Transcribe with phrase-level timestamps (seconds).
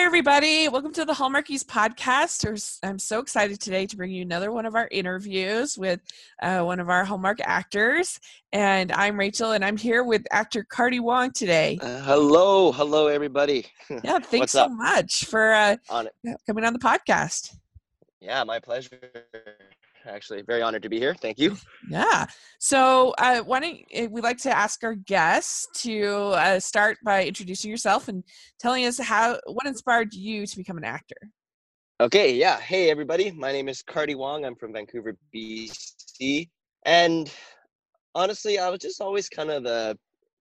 [0.00, 0.66] Hi, everybody.
[0.66, 2.78] Welcome to the Hallmarkies podcast.
[2.82, 6.00] I'm so excited today to bring you another one of our interviews with
[6.42, 8.18] uh, one of our Hallmark actors.
[8.50, 11.78] And I'm Rachel, and I'm here with actor Cardi Wong today.
[11.82, 12.72] Uh, hello.
[12.72, 13.66] Hello, everybody.
[14.02, 16.08] Yeah, thanks so much for uh, on
[16.46, 17.54] coming on the podcast.
[18.22, 18.98] Yeah, my pleasure
[20.06, 21.14] actually very honored to be here.
[21.14, 21.56] Thank you.
[21.88, 22.26] Yeah.
[22.58, 27.70] So uh, why don't we like to ask our guests to uh, start by introducing
[27.70, 28.24] yourself and
[28.58, 31.16] telling us how what inspired you to become an actor?
[32.00, 32.58] Okay yeah.
[32.60, 33.30] Hey everybody.
[33.30, 34.44] My name is cardi wong.
[34.44, 36.48] I'm from vancouver bc
[36.86, 37.32] and
[38.14, 39.96] honestly i was just always kind of the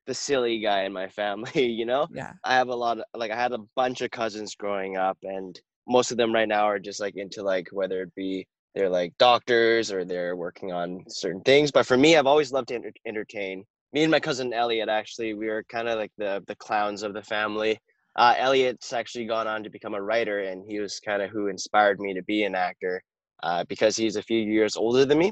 [0.08, 2.08] the silly guy in my family you know?
[2.12, 2.34] Yeah.
[2.44, 5.59] I have a lot of like i had a bunch of cousins growing up and
[5.88, 9.18] most of them right now are just like into like whether it be they're like
[9.18, 11.72] doctors or they're working on certain things.
[11.72, 13.66] But for me, I've always loved to enter- entertain.
[13.94, 17.14] Me and my cousin Elliot, actually, we were kind of like the the clowns of
[17.14, 17.80] the family.
[18.16, 21.47] Uh, Elliot's actually gone on to become a writer, and he was kind of who
[21.47, 23.02] inspired me to be an actor
[23.44, 25.28] uh, because he's a few years older than me.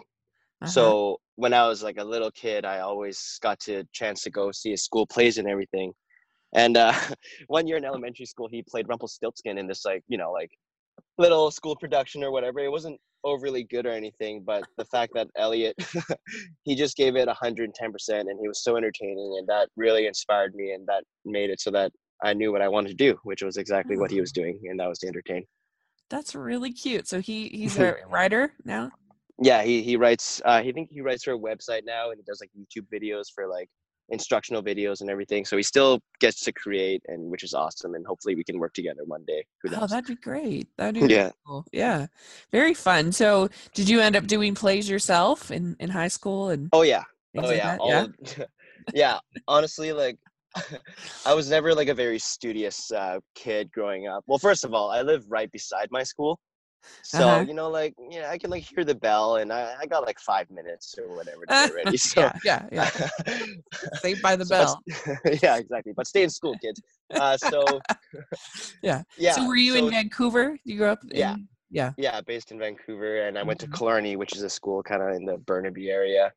[0.62, 0.68] Uh-huh.
[0.68, 4.52] So when I was like a little kid, I always got to chance to go
[4.52, 5.94] see his school plays and everything.
[6.54, 6.94] And uh,
[7.48, 10.52] one year in elementary school, he played Rumpelstiltskin in this like you know like
[11.18, 12.60] little school production or whatever.
[12.60, 15.76] It wasn't overly good or anything, but the fact that Elliot,
[16.64, 17.70] he just gave it 110%
[18.10, 21.72] and he was so entertaining and that really inspired me and that made it so
[21.72, 21.92] that
[22.24, 24.80] I knew what I wanted to do, which was exactly what he was doing, and
[24.80, 25.46] that was to entertain.
[26.10, 27.08] That's really cute.
[27.08, 28.92] So he he's a writer now.
[29.40, 30.42] Yeah, he he writes.
[30.44, 33.26] Uh, he think he writes for a website now, and he does like YouTube videos
[33.34, 33.70] for like
[34.10, 35.46] instructional videos and everything.
[35.46, 37.96] So he still gets to create, and which is awesome.
[37.96, 39.46] And hopefully we can work together one day.
[39.76, 40.68] Oh, that'd be great.
[40.78, 41.66] That'd be yeah, cool.
[41.72, 42.08] yeah,
[42.52, 43.12] very fun.
[43.12, 46.50] So did you end up doing plays yourself in in high school?
[46.50, 47.04] And oh yeah,
[47.38, 48.46] oh like yeah, All, yeah.
[48.94, 49.20] yeah.
[49.48, 50.18] Honestly, like
[51.26, 54.24] I was never like a very studious uh, kid growing up.
[54.28, 56.40] Well, first of all, I live right beside my school,
[57.04, 57.46] so uh-huh.
[57.48, 60.20] you know, like yeah, I can like hear the bell, and I, I got like
[60.20, 61.98] five minutes or whatever to get ready.
[61.98, 63.08] So yeah, yeah, yeah.
[63.96, 64.82] Stay by the bell.
[65.24, 65.94] But, yeah, exactly.
[65.96, 66.82] But stay in school, kids.
[67.12, 67.64] Uh, so
[68.82, 69.34] yeah, yeah.
[69.34, 70.58] So were you so, in Vancouver?
[70.64, 71.00] You grew up?
[71.04, 71.36] In, yeah,
[71.70, 72.22] yeah, yeah.
[72.22, 73.72] Based in Vancouver, and I went mm-hmm.
[73.72, 76.32] to Killarney, which is a school kind of in the Burnaby area.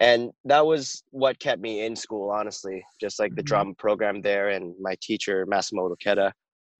[0.00, 2.84] And that was what kept me in school, honestly.
[3.00, 3.46] Just like the mm-hmm.
[3.46, 6.32] drama program there, and my teacher Massimo Okeda,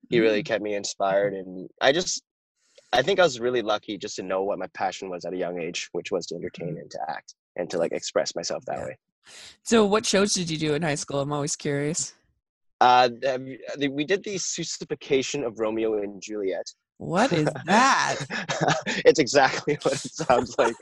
[0.09, 0.53] he really mm-hmm.
[0.53, 1.35] kept me inspired.
[1.35, 2.23] And I just
[2.93, 5.37] I think I was really lucky just to know what my passion was at a
[5.37, 6.79] young age, which was to entertain mm-hmm.
[6.79, 8.85] and to act and to like express myself that yeah.
[8.87, 8.99] way.
[9.63, 11.21] So, what shows did you do in high school?
[11.21, 12.15] I'm always curious.
[12.81, 13.09] Uh,
[13.79, 16.73] we did the Seussification of Romeo and Juliet.
[16.99, 18.17] What is that?
[19.05, 20.75] it's exactly what it sounds like.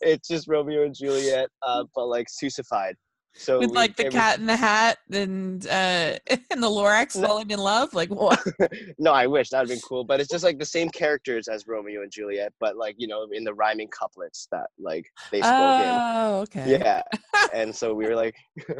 [0.00, 2.94] it's just Romeo and Juliet, uh, but like Seussified.
[3.34, 6.18] So with like the cat in the hat and uh
[6.50, 7.26] and the Lorax no.
[7.26, 8.42] falling in love, like what?
[8.98, 10.04] no, I wish that'd been cool.
[10.04, 13.26] But it's just like the same characters as Romeo and Juliet, but like you know
[13.32, 15.88] in the rhyming couplets that like they spoke in.
[15.88, 16.60] oh, in.
[16.60, 16.78] okay.
[16.78, 17.02] Yeah,
[17.54, 18.34] and so we were like,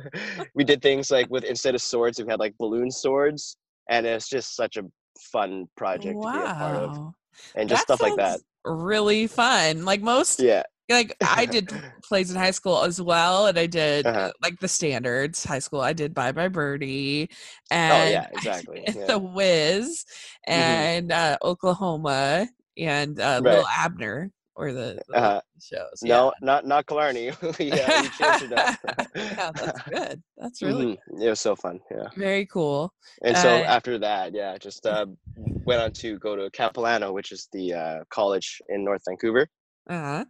[0.55, 3.57] we did things like with instead of swords, we had like balloon swords,
[3.89, 4.85] and it's just such a
[5.33, 6.33] fun project wow.
[6.33, 7.15] to be a part of,
[7.55, 8.41] and just that stuff like that.
[8.65, 9.85] Really fun.
[9.85, 14.07] Like most yeah like I did plays in high school as well, and I did
[14.07, 14.33] uh-huh.
[14.43, 15.81] like the standards high school.
[15.81, 17.31] I did Bye Bye Birdie,
[17.71, 18.85] and oh yeah, exactly.
[18.87, 19.07] Yeah.
[19.07, 20.05] The Wiz,
[20.49, 20.53] mm-hmm.
[20.53, 21.35] and mm-hmm.
[21.45, 23.51] uh, Oklahoma, and uh, right.
[23.51, 26.01] Little Abner, or the, the uh, shows.
[26.03, 26.17] Yeah.
[26.17, 27.27] No, not not Killarney.
[27.59, 28.77] yeah, you changed it up.
[29.15, 30.23] yeah, that's good.
[30.37, 31.23] That's really mm-hmm.
[31.23, 31.81] it was so fun.
[31.91, 32.93] Yeah, very cool.
[33.23, 37.33] And so uh, after that, yeah, just uh, went on to go to Capilano, which
[37.33, 39.47] is the uh, college in North Vancouver.
[39.89, 40.25] Uh huh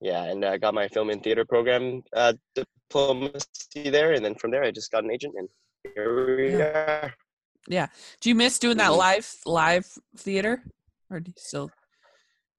[0.00, 4.50] yeah, and I got my film and theater program uh, diplomacy there, and then from
[4.50, 5.48] there I just got an agent, and
[5.94, 6.64] here we yeah.
[6.64, 7.14] are.
[7.68, 7.86] Yeah.
[8.20, 8.98] Do you miss doing that mm-hmm.
[8.98, 10.62] live live theater,
[11.10, 11.70] or do you still?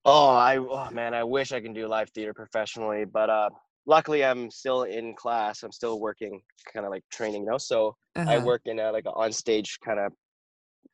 [0.06, 3.50] Oh, I oh man, I wish I can do live theater professionally, but uh,
[3.86, 5.64] luckily I'm still in class.
[5.64, 7.58] I'm still working, kind of like training, you know.
[7.58, 8.30] So uh-huh.
[8.30, 10.14] I work in a like an on stage kind of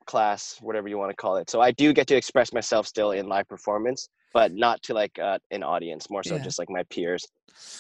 [0.08, 1.50] class, whatever you want to call it.
[1.50, 5.18] So I do get to express myself still in live performance but not to like
[5.18, 6.44] uh, an audience, more so yeah.
[6.44, 7.26] just like my peers.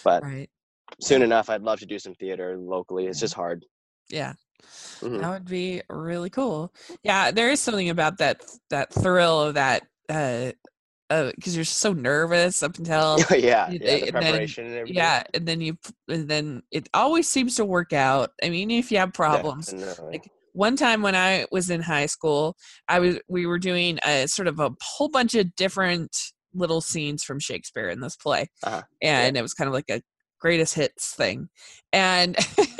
[0.03, 0.49] But right.
[0.99, 3.05] soon enough, I'd love to do some theater locally.
[3.05, 3.25] It's yeah.
[3.25, 3.63] just hard.
[4.09, 4.33] Yeah.
[5.01, 5.19] Mm-hmm.
[5.19, 6.73] That would be really cool.
[7.03, 10.51] Yeah, there is something about that that thrill of that uh
[11.09, 14.95] because uh, you're so nervous up until yeah, yeah the preparation then, and everything.
[14.97, 15.77] yeah and then you
[16.09, 20.11] and then it always seems to work out i mean if you have problems Definitely.
[20.11, 22.55] like one time when i was in high school
[22.87, 26.11] i was we were doing a sort of a whole bunch of different
[26.57, 28.81] little scenes from Shakespeare in this play, uh-huh.
[29.01, 29.39] and yeah.
[29.39, 30.01] it was kind of like a
[30.39, 31.49] greatest hits thing,
[31.93, 32.35] and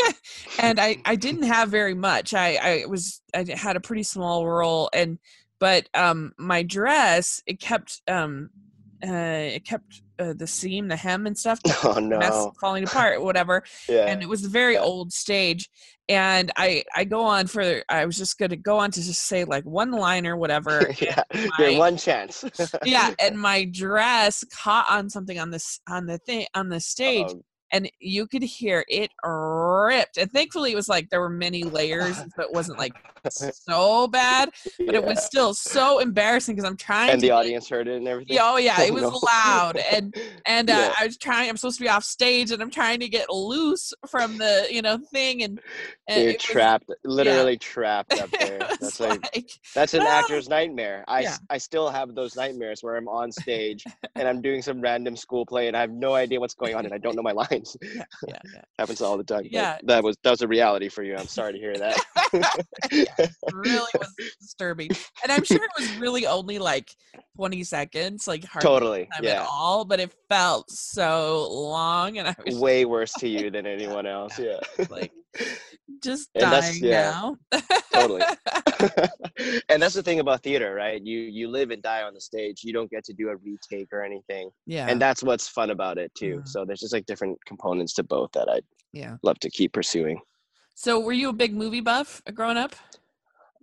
[0.60, 2.34] and I I didn't have very much.
[2.34, 5.20] I I was I had a pretty small role, and
[5.60, 8.50] but um my dress it kept um
[9.06, 13.64] uh it kept uh, the seam, the hem, and stuff Oh mess falling apart, whatever
[13.88, 14.06] Yeah.
[14.08, 14.80] and it was a very Yeah.
[14.82, 15.70] old stage
[16.10, 19.26] and i i go on for i was just going to go on to just
[19.26, 21.22] say like one liner whatever yeah.
[21.34, 22.44] my- Your one chance.
[22.86, 27.30] yeah and my dress caught on something on this on the thing on the stage
[27.30, 27.42] Um,
[27.72, 32.18] and you could hear it ripped and thankfully it was like there were many layers
[32.36, 32.94] so it wasn't like
[33.30, 34.50] so bad
[34.86, 38.08] but it was still so embarrassing because i'm trying and the audience heard it and
[38.08, 38.38] everything.
[38.40, 39.20] oh yeah, it was no.
[39.26, 40.16] loud and
[40.46, 40.94] and uh, Yeah.
[41.00, 41.50] I was trying.
[41.50, 44.82] I'm supposed to be off stage, and I'm trying to get loose from the you
[44.82, 45.60] know thing, and,
[46.08, 48.60] and You're it was- trapped, literally trapped up there.
[48.60, 51.04] That's like like, that's an "Ah." actor's nightmare.
[51.08, 51.38] I, Yeah.
[51.50, 53.84] I still have those nightmares where I'm on stage
[54.16, 56.86] and I'm doing some random school play and I have no idea what's going on
[56.86, 57.57] and I don't know my lines.
[57.82, 58.62] yeah, yeah, yeah.
[58.80, 59.44] Happens all the time.
[59.50, 59.78] Yeah.
[59.84, 61.16] that was that was a reality for you.
[61.16, 61.98] I'm sorry to hear that.
[62.92, 64.90] It really was disturbing,
[65.24, 66.90] and I'm sure it was really only like
[67.38, 69.00] 20 seconds, like hardly totally.
[69.14, 69.42] time Yeah.
[69.42, 73.66] at all, but it felt so long, and I was Way worse to you than
[73.66, 74.38] anyone else.
[74.40, 74.60] Yeah.
[74.90, 75.12] like
[76.04, 77.12] just And dying yeah.
[77.12, 77.36] now.
[77.94, 78.22] Totally.
[79.70, 81.02] and that's the thing about theater, right?
[81.04, 82.62] You you live and die on the stage.
[82.64, 84.50] You don't get to do a retake or anything.
[84.66, 86.38] yeah, And that's what's fun about it too.
[86.40, 86.48] Mhm.
[86.48, 89.18] So there's just like different components to both that I'd yeah.
[89.24, 90.20] love to keep pursuing.
[90.76, 92.76] So, were you a big movie buff uh, growing up?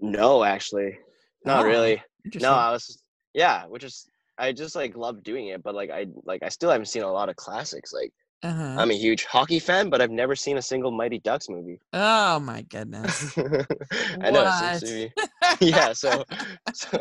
[0.01, 0.99] No, actually.
[1.45, 2.03] Not Oh, really.
[2.41, 3.03] No, I was
[3.35, 4.07] yeah, which is
[4.39, 7.13] I just like love doing it, but like I like I still haven't seen a
[7.13, 7.93] lot of classics.
[7.93, 8.13] Like
[8.45, 8.77] uh-huh.
[8.79, 11.81] I'm a huge hockey fan, but I've never seen a single Mighty Ducks movie.
[11.95, 13.37] oh my goodness.
[14.21, 15.11] I know seems.
[15.61, 16.25] Yeah, so,
[16.73, 16.99] so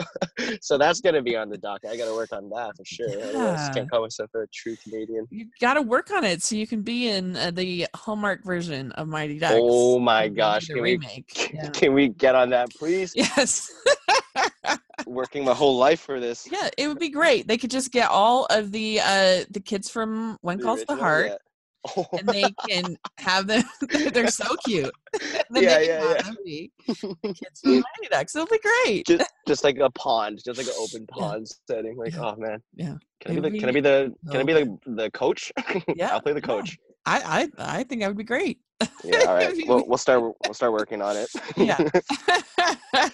[0.61, 1.79] so that's gonna be on the dock.
[1.89, 3.09] I gotta work on that for sure.
[3.09, 3.73] Otherwise, Yeah.
[3.73, 5.27] can't call myself a true Canadian.
[5.31, 8.91] you got to work on it so you can be in uh, the Hallmark version
[8.93, 9.55] of Mighty Ducks.
[9.57, 11.51] Oh my gosh, can we remake.
[11.53, 11.69] Yeah.
[11.69, 13.13] can we get on that, please?
[13.15, 13.71] Yes.
[15.05, 16.47] Working my whole life for this.
[16.51, 17.47] yeah, it would be great.
[17.47, 20.95] They could just get all of the uh the kids from When The Calls the
[20.95, 21.37] Heart yeah.
[21.97, 23.61] Oh, and they can have them
[24.13, 24.89] they're so cute.
[25.21, 26.21] Yeah, they yeah, yeah.
[27.23, 28.35] kids from Mighty Ducks.
[28.35, 29.05] It'll be great.
[29.05, 31.21] just just like a pond, just like an open Yeah.
[31.27, 31.97] pond setting.
[31.97, 32.31] Like, Yeah.
[32.31, 32.95] oh man, Yeah.
[33.19, 35.51] can I be the can I be the can I be the the coach?
[35.95, 36.45] Yeah, I'll play the yeah.
[36.47, 36.77] coach.
[37.05, 38.59] I I I think that would be great.
[39.03, 39.53] Yeah, all right.
[39.67, 41.29] We'll we'll start we'll start working on it.
[41.57, 41.77] Yeah.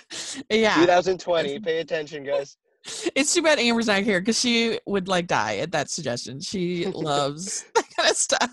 [0.49, 0.75] yeah.
[0.75, 1.59] 2020.
[1.59, 2.57] Pay attention, guys.
[3.15, 6.39] It's too bad Amber's not here because she would like die at that suggestion.
[6.39, 8.49] She loves that kind of stuff.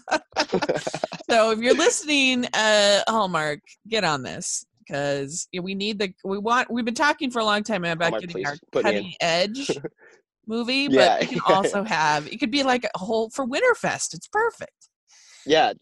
[1.30, 6.70] so if you're listening, uh, Hallmark, get on this because we need the we want.
[6.70, 8.94] We've been talking for a long time about Hallmark, getting our put me in.
[8.96, 9.70] cutting edge
[10.46, 11.54] movie, Yeah, but we can yeah.
[11.54, 14.14] also have it could be like a whole for Winterfest.
[14.14, 14.88] It's perfect.
[15.46, 15.72] Yeah.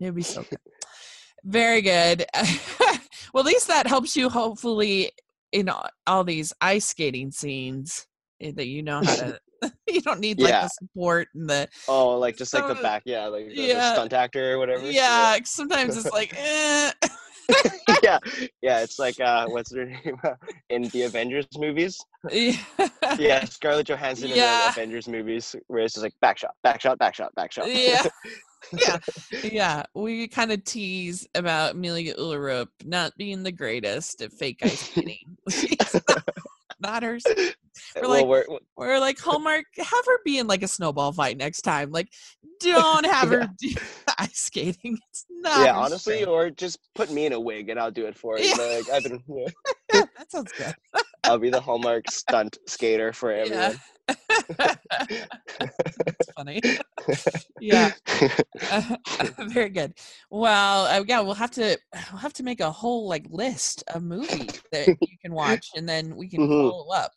[0.00, 0.58] It'd be so good.
[1.44, 2.24] Very good.
[3.34, 5.10] well, at least that helps you hopefully
[5.52, 8.06] in all- all these ice skating scenes
[8.40, 9.38] eh, that you know how to.
[9.88, 10.62] you don't need like Yeah.
[10.62, 14.12] the support and the oh, like just like the back, yeah, like the, the stunt
[14.12, 14.90] actor or whatever.
[14.90, 15.38] yeah.
[15.44, 16.92] Sometimes it's like, eh.
[18.02, 18.18] yeah,
[18.62, 18.80] yeah.
[18.80, 20.20] It's like uh, what's her name
[20.70, 21.98] in the Avengers movies?
[22.30, 22.56] yeah.
[23.18, 26.98] Yeah, Scarlett Johansson in the Avengers movies, where it's just like back shot, back shot,
[26.98, 27.70] back shot, back shot.
[27.70, 28.02] Yeah.
[28.72, 28.98] yeah,
[29.42, 29.82] yeah.
[29.94, 35.36] We kind of tease about Amelia Ullerup not being the greatest at fake ice skating.
[36.08, 36.22] Not,
[36.80, 37.18] not her.
[37.96, 41.36] We're well, like, we're, We're like Hallmark, have her be in like a snowball fight
[41.36, 41.90] next time.
[41.90, 42.08] Like,
[42.60, 43.74] don't have her do
[44.18, 44.98] ice skating.
[45.10, 45.64] It's not.
[45.64, 48.46] yeah, honestly, or just put me in a wig and I'll do it for you.
[48.46, 48.54] Yeah.
[48.56, 49.46] Like I've been, yeah,
[50.18, 50.74] that sounds good.
[51.24, 53.78] I'll be the Hallmark stunt skater for everyone.
[54.08, 54.14] Yeah.
[54.98, 56.60] That's funny.
[57.60, 57.92] yeah.
[59.48, 59.94] very good.
[60.30, 61.78] Well, uh, yeah, we'll have to
[62.12, 65.88] we'll have to make a whole like list of movies that you can watch, and
[65.88, 66.70] then we can Mhm.
[66.70, 67.12] follow up.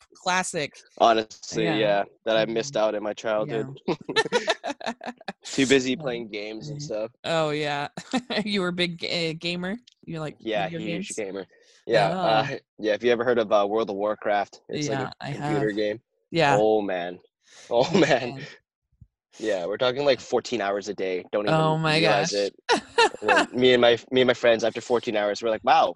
[0.50, 0.72] Classic.
[0.98, 1.76] Honestly, Yeah.
[1.76, 2.04] yeah.
[2.24, 3.66] that I missed out in my childhood.
[5.44, 6.82] Too busy playing games and Mhm.
[6.82, 7.10] stuff.
[7.24, 7.88] oh yeah,
[8.44, 9.76] you were a big ga- gamer.
[10.04, 11.16] You're like Yeah, huge games?
[11.16, 11.46] gamer.
[11.86, 12.28] Yeah, Oh.
[12.28, 12.46] uh,
[12.78, 12.94] yeah.
[12.94, 16.00] If you ever heard of uh, World of Warcraft, it's Yeah, like a computer game.
[16.30, 16.56] Yeah.
[16.56, 17.18] Oh man,
[17.70, 18.34] oh man.
[18.34, 18.46] man.
[19.38, 21.24] Yeah, we're talking like 14 hours a day.
[21.32, 22.32] Don't even Oh my realize gosh.
[22.32, 22.54] it.
[23.54, 25.94] Me and my me and my friends after 14 hours, we're like, wow,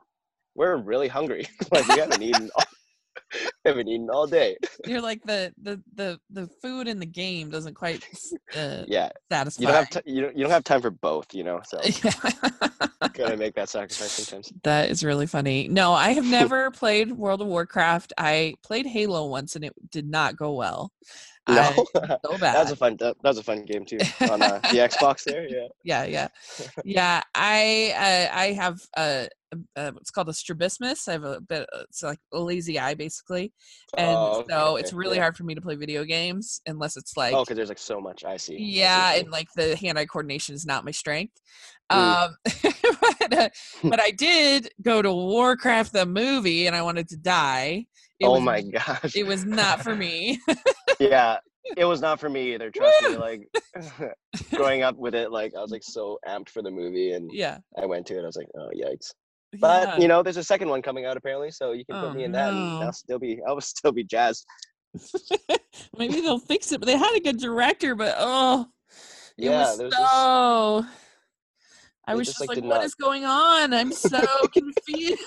[0.54, 1.46] we're really hungry.
[1.72, 2.64] like we haven't eaten, all,
[3.64, 4.56] haven't eaten all day.
[4.86, 8.04] You're like the the the the food in the game doesn't quite
[8.56, 9.60] uh, Yeah, satisfy.
[9.60, 11.60] you don't have t- you don't you don't have time for both, you know.
[11.64, 12.12] So Yeah.
[13.14, 14.52] gotta make that sacrifice sometimes.
[14.64, 15.68] that is really funny.
[15.68, 18.12] No, I have never played World of Warcraft.
[18.18, 20.92] I played Halo once and it did not go well.
[21.48, 22.54] No, so that bad.
[22.62, 22.96] was a fun.
[23.00, 25.48] That, was a fun game too on uh, the Xbox there.
[25.48, 25.66] Yeah.
[25.82, 26.28] yeah, yeah,
[26.84, 27.22] yeah.
[27.34, 27.92] I
[28.30, 29.26] uh, I have uh,
[29.74, 31.08] uh, what's called a strabismus.
[31.08, 31.68] I have a bit.
[31.74, 33.52] uh, It's like a lazy eye, basically,
[33.96, 35.22] and Oh, okay, so it's really yeah.
[35.22, 38.00] hard for me to play video games unless it's like Oh, because there's like so
[38.00, 38.24] much.
[38.24, 38.54] I see.
[38.54, 41.34] I see yeah, and like the hand-eye coordination is not my strength.
[41.90, 42.28] Mm.
[42.28, 42.36] Um,
[43.18, 43.48] but, uh,
[43.82, 47.86] but I did go to Warcraft the movie, and I wanted to die.
[48.20, 49.16] It oh was, my gosh.
[49.16, 50.38] It was not for me.
[51.10, 51.38] Yeah,
[51.76, 52.70] it was not for me either.
[52.70, 53.16] Trust me.
[53.16, 53.48] Like
[54.54, 57.58] growing up with it, like I was like so amped for the movie, and yeah,
[57.80, 58.22] I went to it.
[58.22, 59.12] I was like, oh yikes.
[59.60, 59.98] But yeah.
[59.98, 62.24] you know, there's a second one coming out apparently, so you can Oh, put me
[62.24, 62.82] in that, and.
[62.84, 64.46] I'll still be, I will still be jazzed.
[65.98, 66.80] maybe they'll fix it.
[66.80, 68.66] But they had a good director, but oh,
[69.38, 70.80] it Yeah, was so.
[70.80, 70.90] this-
[72.04, 73.72] I was just, just like, like, "What not- is going on?
[73.72, 74.20] I'm so
[74.52, 75.22] confused."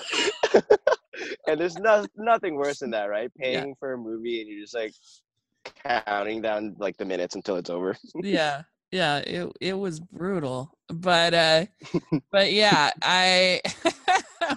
[1.46, 3.30] and there's no, nothing worse than that, right?
[3.36, 3.62] Yeah.
[3.62, 4.92] Paying for a movie and you're just like
[5.84, 7.96] counting down like the minutes until it's over.
[8.22, 11.66] yeah yeah it it was brutal but uh
[12.32, 13.60] but yeah i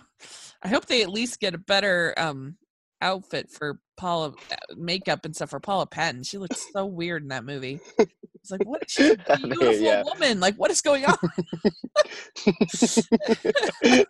[0.63, 2.55] i hope they at least get a better um
[3.01, 7.27] outfit for paula uh, makeup and stuff for paula patton she looks so weird in
[7.29, 10.03] that movie it's like what she's a beautiful Yeah.
[10.03, 11.17] woman like what is going on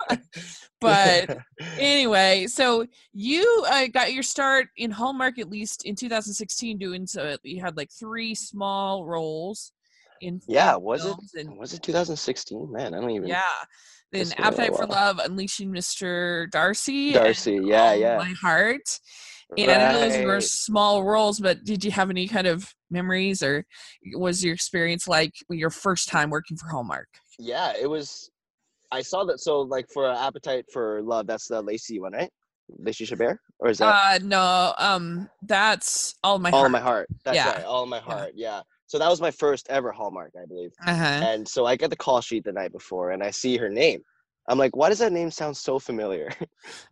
[0.82, 1.38] but
[1.78, 7.36] anyway so you uh, got your start in hallmark at least in 2016 doing so
[7.44, 9.72] you had like three small roles
[10.22, 12.70] in yeah, was it and was it 2016?
[12.70, 13.30] Man, I don't even.
[13.30, 13.42] yeah
[14.12, 18.18] then appetite for love unleashing mr darcy and Darcy, yeah, yeah.
[18.18, 19.00] my heart
[19.58, 23.42] and i know those were small roles but did you have any kind of memories
[23.44, 23.66] or
[24.14, 28.30] was your experience like your first time working for hallmark Yeah, it was.
[28.92, 29.40] I saw that.
[29.40, 32.30] So, like for Appetite for Love, that's the Lacey one, right?
[32.80, 36.80] Lacey Chabert, or is that uh no um that's all my All heart in My
[36.80, 37.08] Heart?
[37.24, 37.52] That's Yeah.
[37.52, 38.32] right, All My Heart.
[38.36, 38.62] Yeah.
[38.90, 40.74] So that was my first ever Hallmark, I believe.
[40.86, 43.70] uh-huh And so I get the call sheet the night before, and I see her
[43.70, 44.02] name.
[44.50, 46.32] I'm like, why does that name sound so familiar?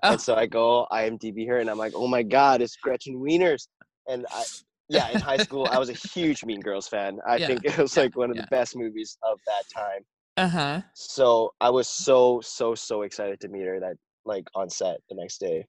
[0.03, 0.11] Oh.
[0.11, 3.67] And so I go IMDb her, and I'm like, oh my god, it's Gretchen Wieners.
[4.07, 4.45] And I,
[4.89, 7.19] yeah, in high school, I was a huge Mean Girls fan.
[7.27, 8.43] I Yeah, think it was like one of yeah.
[8.43, 10.05] the best movies of that time.
[10.37, 14.99] uh-huh So I was so so so excited to meet her that like on set
[15.09, 15.67] the next day.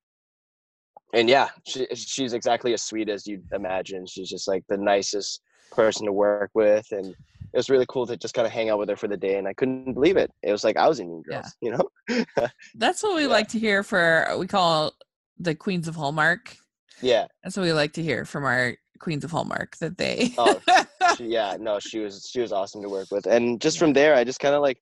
[1.14, 4.06] And yeah, she she's exactly as sweet as you'd imagine.
[4.06, 8.16] She's just like the nicest person to work with, and it was really cool to
[8.16, 9.36] just kind of hang out with her for the day.
[9.38, 10.30] And I couldn't believe it.
[10.42, 11.46] It was like I was in Mean Yeah.
[11.60, 12.46] You know?
[12.74, 13.28] That's what we Yeah.
[13.28, 14.92] like to hear for we call
[15.38, 16.56] the Queens of Hallmark.
[17.00, 17.26] Yeah.
[17.42, 20.60] That's what we like to hear from our Queens of Hallmark that they Oh,
[21.16, 21.56] She, yeah.
[21.58, 24.40] No, she was she was awesome to work with, and just from there, I just
[24.40, 24.78] kind of like.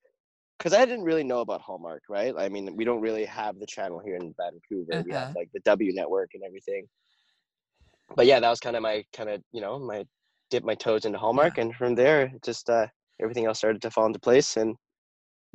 [0.59, 2.33] Because I didn't really know about Hallmark, right?
[2.39, 5.03] I mean, we don't really have the channel here in Vancouver.
[5.05, 5.27] We Uh-huh.
[5.27, 6.89] have like the W Network and everything.
[8.17, 10.07] but yeah, that was kind of my kind of you know my
[10.51, 12.87] dip my toes into Hallmark, and from there, just uh,
[13.21, 14.57] everything else started to fall into place.
[14.57, 14.77] And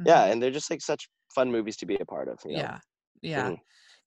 [0.06, 0.32] yeah, Mhm.
[0.32, 2.40] and they're just like such fun movies to be a part of.
[2.46, 2.60] You know?
[2.60, 2.78] yeah
[3.22, 3.58] yeah Mhm.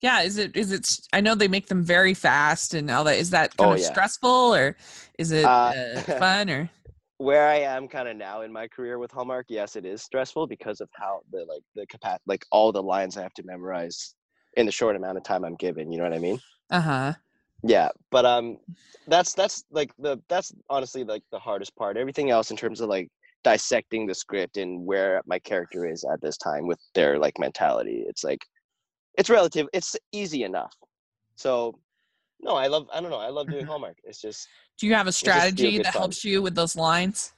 [0.00, 3.16] yeah is it is it I know they make them very fast and all that
[3.16, 3.88] is that kind Oh, of yeah.
[3.90, 4.76] stressful or
[5.18, 6.70] is it Uh, uh, fun or
[7.18, 10.46] Where I am kind of now in my career with Hallmark, yes, it is stressful
[10.46, 14.14] because of how the like the capacity, like all the lines I have to memorize
[14.56, 15.92] in the short amount of time I'm given.
[15.92, 16.40] You know what I mean?
[16.70, 17.14] uh-huh
[17.66, 18.58] Yeah, but um,
[19.06, 21.96] that's that's like the that's honestly like the hardest part.
[21.96, 23.08] Everything else in terms of like
[23.42, 28.04] dissecting the script and where my character is at this time with their like mentality,
[28.06, 28.44] it's like
[29.16, 29.66] it's relative.
[29.72, 30.74] It's easy enough.
[31.36, 31.78] So,
[32.40, 32.86] no, I love.
[32.92, 33.18] I don't know.
[33.18, 34.46] I love doing homework It's just
[34.78, 36.00] do you have a strategy that fun.
[36.02, 37.32] helps you with those lines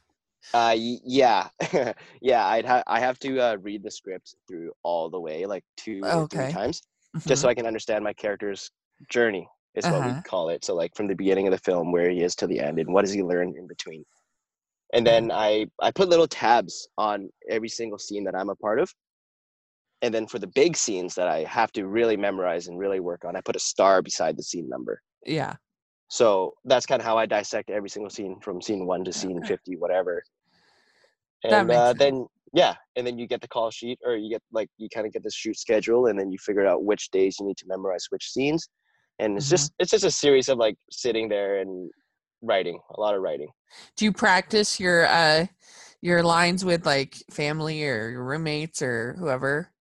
[0.54, 1.48] uh y- yeah
[2.22, 5.64] yeah i'd have i have to uh read the script through all the way like
[5.76, 6.52] two or three Okay.
[6.52, 6.82] times
[7.16, 7.28] Mhm.
[7.28, 8.70] just so i can understand my character's
[9.10, 10.16] journey is what Uh-huh.
[10.16, 12.46] we call it so like from the beginning of the film where he is to
[12.46, 14.04] the end and what does he learn in between
[14.94, 18.78] and then i i put little tabs on every single scene that i'm a part
[18.80, 18.92] of
[20.02, 23.24] and then for the big scenes that i have to really memorize and really work
[23.24, 25.54] on i put a star beside the scene number yeah
[26.08, 29.42] so that's kind of how I dissect every single scene from scene one to scene
[29.42, 29.48] Okay.
[29.48, 30.22] 50, whatever.
[31.48, 34.30] That And makes uh, then, yeah, and then you get the call sheet or you
[34.30, 37.10] get like, you kind of get the shoot schedule and then you figure out which
[37.10, 38.68] days you need to memorize which scenes.
[39.18, 39.50] And it's Mhm.
[39.50, 41.90] just, it's just a series of like sitting there and
[42.42, 43.48] writing, a lot of writing.
[43.96, 45.46] do you practice your uh
[46.00, 49.72] your lines with like family or your roommates or whoever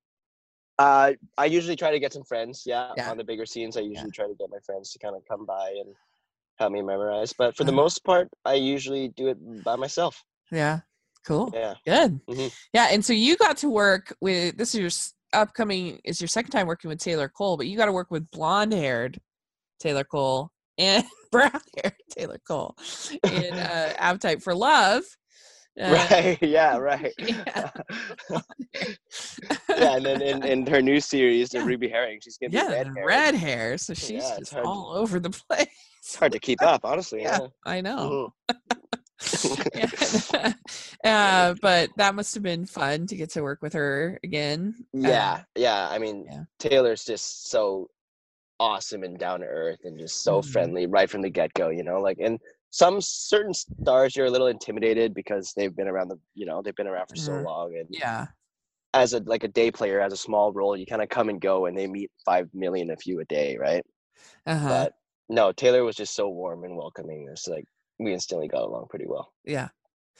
[0.78, 2.64] Uh, I usually try to get some friends.
[2.66, 3.12] Yeah, Yeah.
[3.12, 5.46] on the bigger scenes, I usually try to get my friends to kind of come
[5.46, 5.96] by and
[6.60, 7.32] help me memorize.
[7.34, 7.84] But for the Uh-huh.
[7.84, 10.24] most part, I usually do it by myself.
[10.52, 10.80] yeah
[11.26, 11.76] cool Yeah.
[11.86, 12.20] Good.
[12.28, 12.52] Mhm.
[12.74, 14.90] Yeah, and so you got to work with this is your
[15.36, 18.30] upcoming is your second time working with Taylor Cole, but you got to work with
[18.32, 19.20] blonde haired
[19.80, 21.52] Taylor Cole and brown
[21.82, 22.76] hair Taylor Cole
[23.32, 25.04] in uh, Appetite for Love.
[25.80, 26.38] Uh, right.
[26.42, 26.78] Yeah.
[26.86, 27.14] Right.
[27.20, 27.70] Yeah.
[28.32, 29.96] yeah.
[29.98, 31.66] And then in, in her new series, the Yeah.
[31.66, 33.06] Ruby Herring, she's gonna be yeah, red hair.
[33.06, 33.78] red hair.
[33.78, 35.68] So she's Yeah, just hard to- all over the place.
[36.00, 37.24] It's hard to keep up, honestly.
[37.24, 37.48] Yeah, Yeah.
[37.66, 38.32] I know.
[41.04, 44.74] Uh, but that must have been fun to get to work with her again.
[45.04, 45.88] Uh, Yeah, yeah.
[45.90, 46.44] I mean, yeah.
[46.60, 47.90] Taylor's just so
[48.60, 50.46] awesome and down to earth and just so Mhm.
[50.52, 51.70] friendly right from the get go.
[51.70, 52.40] You know, like and
[52.72, 56.76] some certain stars you're a little intimidated because they've been around the you know they've
[56.76, 57.44] been around for so Mhm.
[57.44, 58.28] long and yeah.
[58.94, 61.42] as a like a day player as a small role you kind of come and
[61.42, 63.86] go and they meet five million of you a day right
[64.46, 64.70] Uh-huh.
[64.70, 64.94] but
[65.30, 67.66] no taylor was just so warm and welcoming it's like
[68.00, 69.70] we instantly got along pretty well yeah.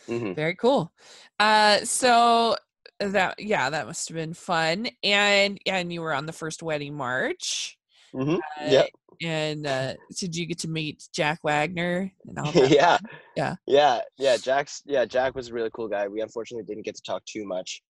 [0.08, 0.92] hmm Very cool.
[1.40, 2.56] Uh so
[3.00, 4.88] that yeah, that must have been fun.
[5.04, 7.78] And and you were on the first wedding march.
[8.14, 8.90] hmm Uh, Yep.
[9.24, 12.72] And uh did you get to meet Jack Wagner and all that?
[12.72, 12.98] yeah
[13.36, 13.56] Yeah.
[13.68, 17.02] yeah yeah jack's yeah jack was a really cool guy we unfortunately didn't get to
[17.02, 17.82] talk too much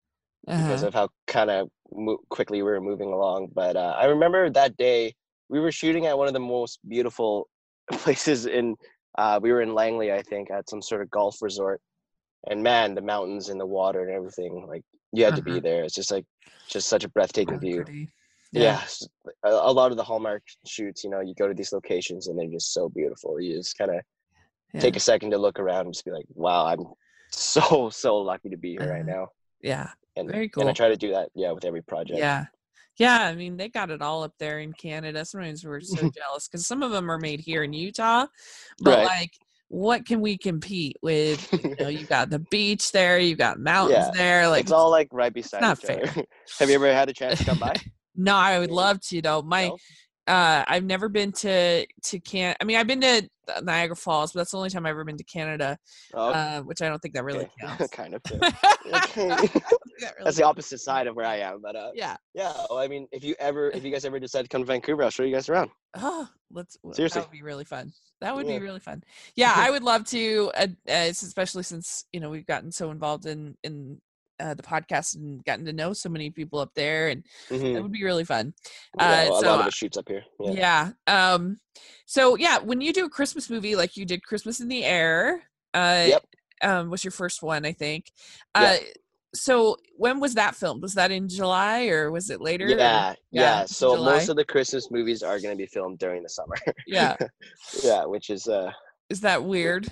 [0.47, 0.87] because Uh-huh.
[0.87, 3.49] of how kind of mo- quickly we were moving along.
[3.53, 5.13] But uh, I remember that day
[5.49, 7.49] we were shooting at one of the most beautiful
[7.91, 8.75] places in.
[9.17, 11.81] Uh, we were in Langley, I think, at some sort of golf resort,
[12.47, 14.65] and man, the mountains and the water and everything.
[14.67, 15.53] Like you had to Uh-huh.
[15.55, 15.83] be there.
[15.83, 16.25] It's just like
[16.67, 17.83] just such a breathtaking Really view.
[17.83, 18.09] pretty.
[18.51, 18.81] Yeah,
[19.43, 22.47] a lot of the Hallmark shoots, you know, you go to these locations and they're
[22.47, 23.39] just so beautiful.
[23.41, 24.01] You just kind of
[24.73, 24.81] Yeah.
[24.81, 26.85] take a second to look around and just be like, "Wow, I'm
[27.31, 29.21] so so lucky to be here right Uh-huh.
[29.21, 29.27] now."
[29.61, 29.91] yeah.
[30.17, 30.61] And Very cool.
[30.61, 32.19] and I try to do that, yeah, with every project.
[32.19, 32.45] Yeah.
[32.97, 35.25] Yeah, I mean they got it all up there in Canada.
[35.25, 38.25] Sometimes we're so jealous because some of them are made here in Utah,
[38.81, 39.05] but Right.
[39.05, 39.31] like,
[39.67, 41.47] what can we compete with?
[41.51, 44.47] You know, you got the beach there, you got mountains Yeah, there.
[44.47, 46.05] Like, it's all like right beside not each other.
[46.59, 47.73] Have you ever had a chance to come by?
[48.15, 49.41] no, I would love to though.
[49.41, 49.77] My, No?
[50.27, 52.55] uh, I've never been to to Can.
[52.61, 53.29] I mean, I've been to
[53.61, 55.77] Niagara Falls, but that's the only time I've ever been to Canada.
[56.13, 57.67] Oh, Uh, which I don't think that really okay.
[57.67, 57.87] counts.
[57.89, 58.21] kind of.
[59.99, 60.07] yeah.
[60.07, 61.91] I don't think that really That's the opposite side of where I am, but uh,
[61.93, 62.17] Yeah.
[62.33, 62.53] yeah.
[62.69, 65.03] Well, I mean, if you ever, if you guys ever decide to come to Vancouver,
[65.03, 65.69] I'll show you guys around.
[65.97, 66.77] Oh, let's.
[66.93, 67.21] Seriously.
[67.21, 67.93] That would be really fun.
[68.21, 68.57] That would Yeah.
[68.59, 69.03] be really fun.
[69.35, 73.25] Yeah, I would love to, uh, uh, especially since you know we've gotten so involved
[73.25, 74.01] in in
[74.37, 77.73] uh, the podcast and gotten to know so many people up there, and Mhm.
[77.73, 78.53] that would be really fun.
[78.99, 80.25] Yeah, Uh, well, a so, lot of it shoots up here.
[80.41, 80.91] Yeah.
[81.07, 81.33] Yeah.
[81.33, 81.59] Um.
[82.05, 85.43] So yeah, when you do a Christmas movie like you did Christmas in the Air,
[85.73, 86.25] uh, Yep.
[86.63, 88.11] um, was your first one, I think.
[88.55, 88.61] Yeah.
[88.63, 88.77] Uh,
[89.35, 90.81] so when was that filmed?
[90.81, 92.67] Was that in July or was it later?
[92.67, 93.15] Yeah, yeah.
[93.31, 94.13] Yeah, So July.
[94.13, 96.55] most of the Christmas movies are going to be filmed during the summer.
[96.87, 97.15] Yeah.
[97.83, 98.71] yeah, which is uh,
[99.09, 99.87] Is that weird?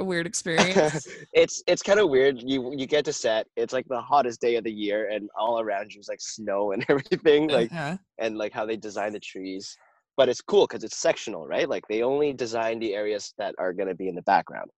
[0.00, 1.08] A weird experience?
[1.32, 2.40] it's it's kind of weird.
[2.40, 3.46] You you get to set.
[3.56, 6.70] It's like the hottest day of the year, and all around you is like snow
[6.72, 7.48] and everything.
[7.48, 7.96] Like Uh-huh.
[8.18, 9.76] and like how they design the trees.
[10.16, 11.68] But it's cool because it's sectional, right?
[11.68, 14.70] Like they only design the areas that are going to be in the background.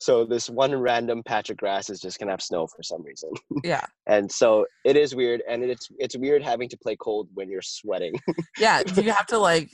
[0.00, 3.30] So this one random patch of grass is just to have snow for some reason.
[3.62, 3.84] Yeah.
[4.06, 7.62] And so it is weird and it's it's weird having to play cold when you're
[7.62, 8.14] sweating.
[8.58, 8.82] Yeah.
[8.82, 9.70] Do you have to like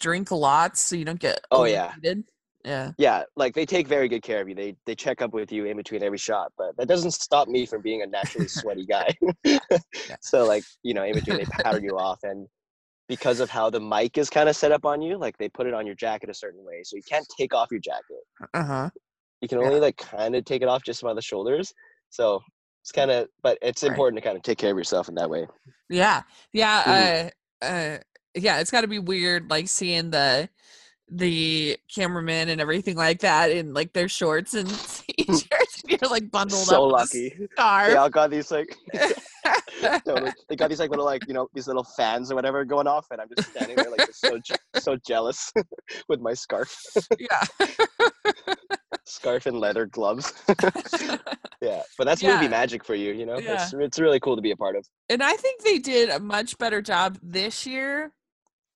[0.00, 1.86] drink a lot so you don't get Oh, yeah.
[1.86, 2.24] overheated?
[2.64, 2.90] Yeah.
[2.98, 4.54] yeah, like they take very good care of you.
[4.54, 7.64] They they check up with you in between every shot, but that doesn't stop me
[7.64, 9.14] from being a naturally sweaty guy.
[10.20, 12.46] So like, you know, in between they powder you off and
[13.08, 15.66] because of how the mic is kind of set up on you, like they put
[15.66, 16.82] it on your jacket a certain way.
[16.84, 18.22] So you can't take off your jacket.
[18.52, 18.90] Uh-huh.
[19.40, 19.66] You can Yeah.
[19.66, 21.72] only like kind of take it off just by the shoulders
[22.10, 22.40] so
[22.82, 23.90] it's kind of but it's Right.
[23.90, 25.46] important to kind of take care of yourself in that way
[25.90, 26.22] Yeah.
[26.52, 26.82] Yeah.
[26.82, 27.30] Mhm.
[27.62, 27.98] Uh uh
[28.34, 30.48] yeah, it's gotta be weird like seeing the
[31.10, 34.68] the cameraman and everything like that in like their shorts and
[35.16, 37.88] t-shirts and you're like bundled so up lucky scarf.
[37.88, 38.76] they all got these like
[40.04, 40.30] totally.
[40.50, 43.06] they got these like little like you know these little fans or whatever going off
[43.10, 44.38] and i'm just standing there like so
[44.76, 45.50] so jealous
[46.10, 46.76] with my scarf
[47.18, 47.40] yeah.
[49.08, 50.32] Scarf and leather gloves
[51.60, 52.34] yeah but that's Yeah.
[52.36, 53.54] movie magic for you you know Yeah.
[53.54, 56.20] it's, it's really cool to be a part of and I think they did a
[56.20, 58.12] much better job this year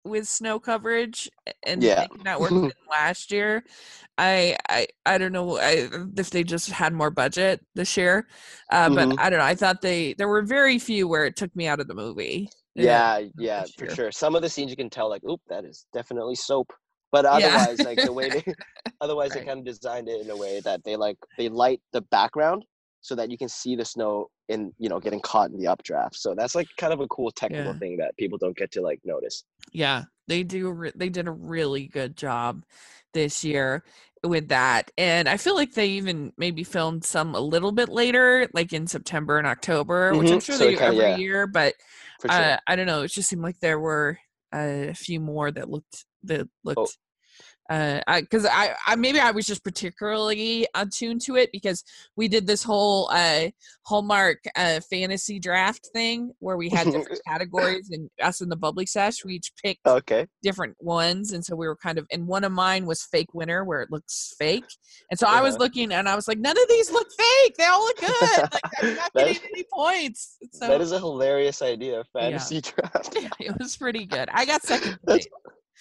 [0.04, 1.30] with snow coverage
[1.64, 2.00] and Yeah.
[2.00, 3.64] making that work than last year.
[4.18, 8.26] I I I don't know I, if they just had more budget this year,
[8.72, 8.94] uh, Mhm.
[9.14, 9.44] but I don't know.
[9.44, 12.48] I thought they there were very few where it took me out of the movie.
[12.74, 14.10] Yeah, yeah, for sure.
[14.10, 16.72] Some of the scenes you can tell, like, oop, that is definitely soap.
[17.12, 17.31] But Yeah.
[17.31, 18.42] otherwise, like the way they,
[19.01, 22.01] otherwise they kind of designed it in a way that they like they light the
[22.01, 22.64] background
[23.03, 26.16] so that you can see the snow in you know getting caught in the updraft.
[26.16, 27.79] So that's like kind of a cool technical Yeah.
[27.79, 29.44] thing that people don't get to like notice.
[29.72, 30.70] Yeah, they do.
[30.70, 32.64] re- They did a really good job
[33.12, 33.85] this year
[34.25, 38.48] with that, and I feel like they even maybe filmed some a little bit later,
[38.55, 41.16] like in September and October, which I'm Mhm, sure so they do kinda- every yeah.
[41.16, 41.46] year.
[41.46, 41.75] But
[42.22, 42.31] sure.
[42.31, 43.03] uh, I don't know.
[43.03, 44.18] It just seemed like there were
[44.55, 46.98] a few more that looked that looked
[47.70, 51.85] uh because I, I maybe i was just particularly attuned to it because
[52.16, 53.48] we did this whole uh
[53.85, 58.85] hallmark uh fantasy draft thing where we had different categories and us in the bubbly
[58.87, 60.26] sesh we each picked Okay.
[60.42, 63.64] different ones and so we were kind of and one of mine was fake winner
[63.64, 64.64] where it looks fake
[65.11, 65.62] and so i was Uh-huh.
[65.64, 68.62] looking and i was like none of these look fake they all look good like
[68.82, 72.02] i'm not getting any points so that is a hilarious idea.
[72.12, 73.16] Fantasy draft.
[73.16, 75.26] it was pretty good i got second place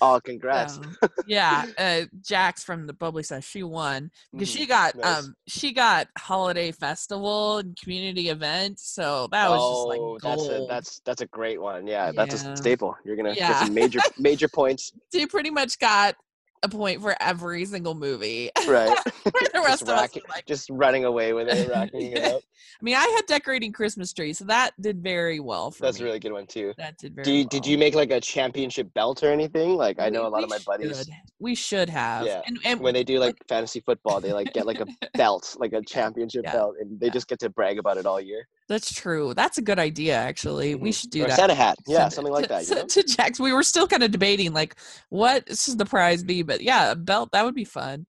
[0.01, 0.75] Oh, congrats.
[0.75, 0.81] so,
[1.27, 5.23] yeah, uh, Jax from the Bubbly Side, she won because Mhm, she got nice.
[5.27, 10.43] um she got holiday festival and community event, so that was oh, just like that's
[10.43, 10.69] a gold.
[10.69, 11.85] that's that's a great one.
[11.87, 12.95] Yeah, that's a staple.
[13.05, 13.47] You're gonna Yeah.
[13.49, 16.15] get some major major points, She pretty much got
[16.63, 18.51] a point for every single movie.
[18.67, 18.97] right?
[19.23, 22.41] the rest just, of rack- were like, just running away with it, racking it up.
[22.43, 26.03] I mean, I had decorating Christmas trees, so that did very well for That's me.
[26.03, 26.73] a really good one too.
[26.77, 27.23] that did very.
[27.25, 27.47] Do you, well.
[27.49, 29.75] did you make like a championship belt or anything?
[29.75, 31.07] Like I know We- a lot of my buddies should.
[31.39, 32.25] We should have.
[32.25, 35.55] Yeah, And, and when they do like fantasy football, they like get like a belt,
[35.59, 37.13] like a championship Yeah, belt, and they yeah.
[37.13, 38.47] just get to brag about it all year.
[38.71, 39.33] That's true.
[39.33, 40.75] That's a good idea, actually.
[40.75, 40.99] We Mhm.
[41.01, 41.35] should do or that.
[41.37, 42.67] Santa hat, yeah, send something like to, that.
[42.69, 42.85] You know?
[42.87, 43.39] to Jax.
[43.39, 44.75] We were still kind of debating, like,
[45.09, 46.41] what should the prize be?
[46.41, 48.05] But yeah, a belt that would be fun.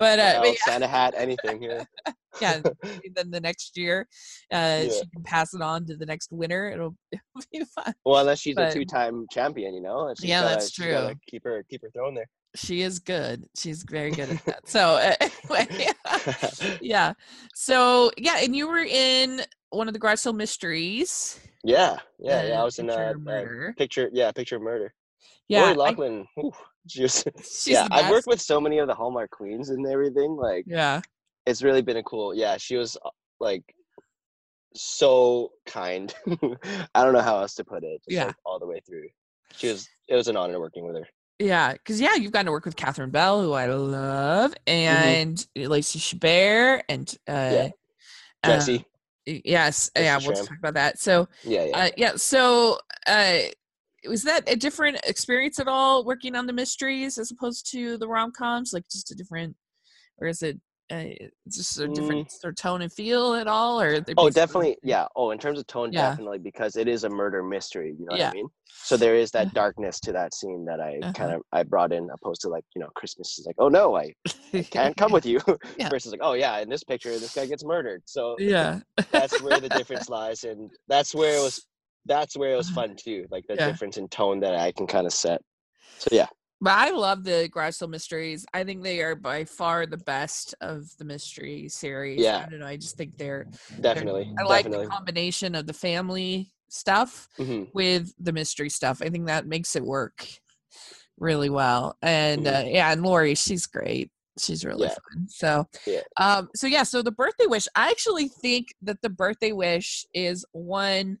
[0.00, 1.86] But uh, Well, but Santa hat, anything here.
[2.40, 2.60] yeah,
[3.14, 4.08] then the next year,
[4.52, 4.88] uh, Yeah.
[4.88, 6.70] she can pass it on to the next winner.
[6.70, 7.94] It'll, it'll be fun.
[8.04, 10.12] Well, unless she's But- a two-time champion, you know.
[10.18, 11.12] she's Yeah, gotta- that's true.
[11.28, 12.28] Keep her, keep her throwing there.
[12.54, 13.44] She is good.
[13.54, 14.66] She's very good at that.
[14.66, 15.12] So uh,
[15.50, 15.90] anyway,
[16.80, 17.12] yeah.
[17.54, 19.42] So yeah, and you were in
[19.76, 21.38] one of the Garage Sale Mysteries.
[21.64, 22.54] yeah, yeah, yeah.
[22.58, 24.08] uh, I was in a, of uh picture.
[24.12, 24.92] Yeah, picture of murder.
[25.48, 26.26] Yeah, Lori I- Loughlin.
[26.88, 27.24] she was,
[27.66, 30.36] yeah, I've worked with so many of the Hallmark queens and everything.
[30.36, 31.00] Like, Yeah,
[31.46, 32.34] it's really been a cool.
[32.34, 33.10] Yeah, she was uh,
[33.40, 33.62] like
[34.74, 36.14] so kind.
[36.94, 38.00] I don't know how else to put it.
[38.04, 38.26] Just, Yeah.
[38.26, 39.08] like, all the way through.
[39.56, 39.88] She was.
[40.08, 41.06] It was an honor working with her.
[41.40, 44.68] yeah, because yeah, you've gotten to work with Catherine Bell, who I love, Mm-hmm.
[44.68, 47.68] and Lacey Chabert, and uh, uh,
[48.44, 48.84] Jesse.
[49.26, 50.98] Yes, yeah, we'll talk about that.
[50.98, 51.78] So yeah, yeah.
[51.78, 53.38] uh, yeah, so uh,
[54.08, 58.08] was that a different experience at all working on the mysteries as opposed to the
[58.08, 58.72] rom coms?
[58.72, 59.56] Like just a different,
[60.18, 61.04] or is it uh,
[61.48, 63.80] just a different sort of tone and feel at all?
[63.80, 64.18] Or they're Mm.
[64.18, 64.78] Oh, definitely.
[64.82, 65.06] Yeah.
[65.16, 66.10] Oh, in terms of tone, Yeah.
[66.10, 67.94] definitely because it is a murder mystery.
[67.98, 68.48] You know what I mean?
[68.82, 69.54] So there is that Uh-huh.
[69.54, 71.12] darkness to that scene that I Uh-huh.
[71.14, 73.96] kind of I brought in, opposed to like you know Christmas is like, oh no,
[73.96, 74.12] I
[74.70, 75.40] can't come with you.
[75.78, 75.88] Yeah.
[75.90, 78.02] Versus like, oh yeah, in this picture, this guy gets murdered.
[78.06, 78.80] So yeah,
[79.12, 81.66] that's where the difference lies, and that's where it was.
[82.06, 83.66] That's where it was fun too, like the Uh-huh.
[83.66, 83.72] Yeah.
[83.72, 85.42] difference in tone that I can kind of set.
[85.98, 86.28] So yeah,
[86.60, 88.46] But I love the Garage mysteries.
[88.54, 92.22] I think they are by far the best of the mystery series.
[92.22, 92.44] Yeah.
[92.46, 92.66] I don't know.
[92.66, 93.46] I just think they're.
[93.70, 94.86] they're- definitely, I like definitely.
[94.86, 99.02] the combination of the family stuff hmm with the mystery stuff.
[99.02, 100.26] I think that makes it work
[101.18, 101.96] really well.
[102.02, 102.64] And Mhm.
[102.64, 104.10] uh, yeah, and Lori, she's great.
[104.38, 104.94] She's really Yeah.
[104.94, 105.28] fun.
[105.28, 106.00] So, Yeah.
[106.18, 107.68] um, so yeah, so the birthday wish.
[107.74, 111.18] I actually think that the birthday wish is one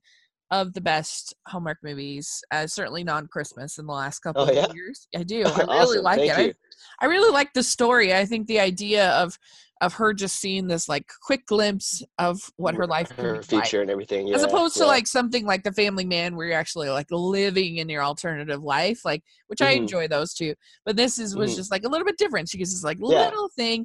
[0.50, 2.42] of the best Hallmark movies.
[2.50, 4.72] Uh, certainly non-Christmas in the last couple Oh, of yeah?
[4.72, 5.08] years.
[5.16, 5.44] I do.
[5.46, 6.56] I really Awesome, like thank it.
[7.00, 7.04] I.
[7.04, 8.14] I really like the story.
[8.14, 9.38] I think the idea of
[9.82, 13.64] of her just seeing this like quick glimpse of what her life her be like
[13.64, 14.32] feature and everything.
[14.32, 17.76] as yeah, opposed to like something like the family man where you're actually like living
[17.76, 19.80] in your alternative life like which i Mhm.
[19.82, 20.54] enjoy those too
[20.86, 21.56] but this is was Mhm.
[21.56, 23.26] just like a little bit different she gets this like Yeah.
[23.26, 23.80] little thing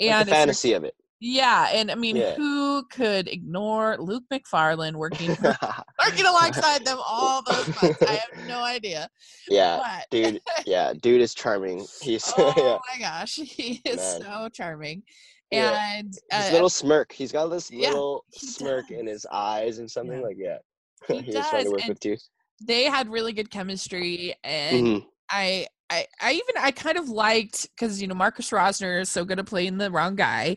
[0.00, 0.96] Like and the it's fantasy of it.
[1.20, 2.34] Yeah and i mean Yeah.
[2.34, 5.28] who could ignore luke macfarlane working
[6.04, 9.08] working alongside them all those months i have no idea
[9.48, 10.40] yeah, but dude.
[10.66, 11.86] Yeah, dude is charming.
[12.02, 12.78] He's oh yeah.
[12.92, 14.22] my gosh he is Man.
[14.22, 15.02] so charming
[15.50, 15.78] Yeah.
[15.98, 17.12] and His uh, little smirk.
[17.12, 20.58] He's got this little smirk in his eyes and something like yeah.
[21.06, 22.20] He he does, to work and with
[22.60, 25.06] they had really good chemistry and Mhm.
[25.30, 29.24] I, I, I even I kind of liked because you know Marcus Rosner is so
[29.24, 30.56] good at playing the wrong guy.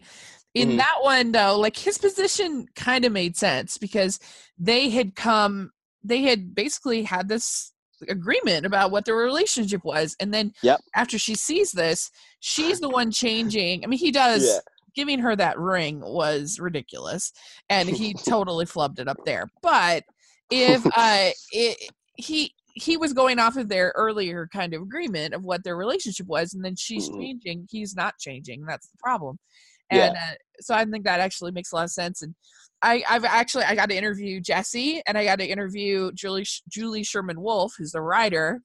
[0.55, 0.77] In Mhm.
[0.77, 4.19] that one though, like his position kind of made sense because
[4.57, 5.71] they had come,
[6.03, 7.71] they had basically had this
[8.07, 10.81] agreement about what their relationship was, and then Yep.
[10.95, 12.09] after she sees this,
[12.39, 13.83] she's the one changing.
[13.83, 14.45] I mean, he does.
[14.47, 14.59] Yeah.
[14.95, 17.31] Giving her that ring was ridiculous,
[17.69, 19.47] and he totally flubbed it up there.
[19.61, 20.03] But
[20.49, 25.43] if uh, it, he he was going off of their earlier kind of agreement of
[25.43, 27.19] what their relationship was, and then she's Mhm.
[27.19, 27.67] changing.
[27.69, 28.65] He's not changing.
[28.65, 29.37] That's the problem.
[29.91, 32.21] And uh, so I think that actually makes a lot of sense.
[32.21, 32.35] And
[32.81, 37.03] I, I've actually I got to interview Jesse, and I got to interview Julie Julie
[37.03, 38.61] Sherman Wolfe, who's the writer.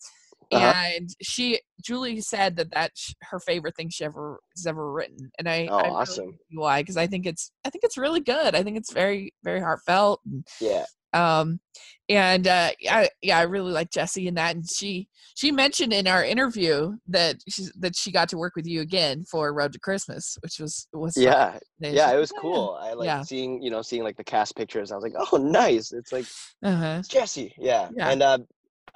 [0.52, 0.72] Uh-huh.
[0.76, 5.48] And she, Julie, said that that's her favorite thing she ever has ever written, and
[5.48, 6.32] I, Oh, I awesome.
[6.32, 8.54] see why because I think it's I think it's really good.
[8.54, 10.20] I think it's very very heartfelt.
[10.26, 10.84] And, Yeah.
[11.14, 11.60] Um,
[12.10, 14.54] and uh, I, yeah, I really like Jesse in that.
[14.56, 18.66] And she she mentioned in our interview that she, that she got to work with
[18.66, 21.16] you again for Road to Christmas, which was was.
[21.16, 22.78] Yeah, yeah, it was cool.
[22.80, 23.22] I like Yeah.
[23.22, 24.92] seeing you know seeing like the cast pictures.
[24.92, 25.92] I was like, oh, nice.
[25.92, 26.26] It's like
[26.62, 26.96] Uh-huh.
[26.98, 27.54] it's Jesse.
[27.58, 28.10] Yeah, Yeah.
[28.10, 28.38] and uh,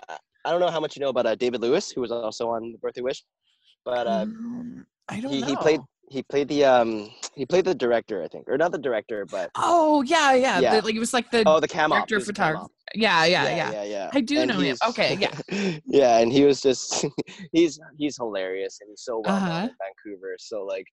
[0.09, 2.73] I- don't know how much you know about uh, David Lewis, who was also on
[2.73, 3.23] The Birthday Wish,
[3.85, 5.47] but uh, Um, I don't he, know.
[5.47, 8.79] he played he played the um he played the director, I think, or not the
[8.79, 10.61] director, but Oh yeah, yeah.
[10.61, 10.81] Yeah.
[10.81, 11.99] The, like it was like the oh, the cam op.
[11.99, 12.65] director of photography.
[12.65, 12.73] op.
[12.95, 13.71] Yeah, yeah, yeah.
[13.73, 14.11] yeah, yeah.
[14.13, 14.77] I do And know him.
[14.89, 15.79] Okay, yeah.
[15.87, 17.05] yeah, and he was just
[17.53, 19.49] he's he's hilarious and he's so well Uh-huh.
[19.49, 20.37] known in Vancouver.
[20.39, 20.87] So like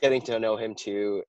[0.00, 1.22] getting to know him too.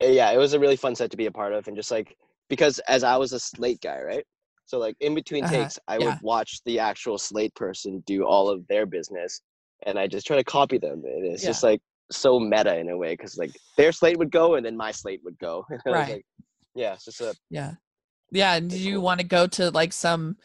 [0.00, 1.90] eh, Yeah, it was a really fun set to be a part of, and just
[1.90, 2.16] like
[2.48, 4.24] because as I was a slate guy, right?
[4.66, 6.04] So like in between Uh-huh, takes, I yeah.
[6.06, 9.40] would watch the actual slate person do all of their business,
[9.86, 11.02] and I just try to copy them.
[11.04, 14.54] And it's just like so meta in a way because like their slate would go
[14.54, 15.64] and then my slate would go.
[15.70, 16.12] And I was Right.
[16.14, 16.26] like,
[16.74, 17.72] yeah, it's just a Yeah.
[18.30, 18.54] Yeah.
[18.54, 19.02] And did you cool.
[19.02, 20.36] want to go to like some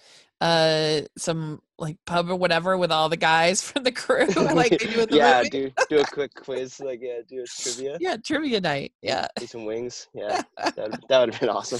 [0.41, 4.77] uh some like pub or whatever with all the guys from the crew like they
[4.77, 5.49] do in the yeah, movie?
[5.49, 8.93] do do a quick quiz, like yeah, do a trivia, Yeah, trivia night.
[9.01, 9.27] Yeah.
[9.39, 10.07] do some wings.
[10.13, 10.41] Yeah,
[10.75, 11.79] that that would have been awesome.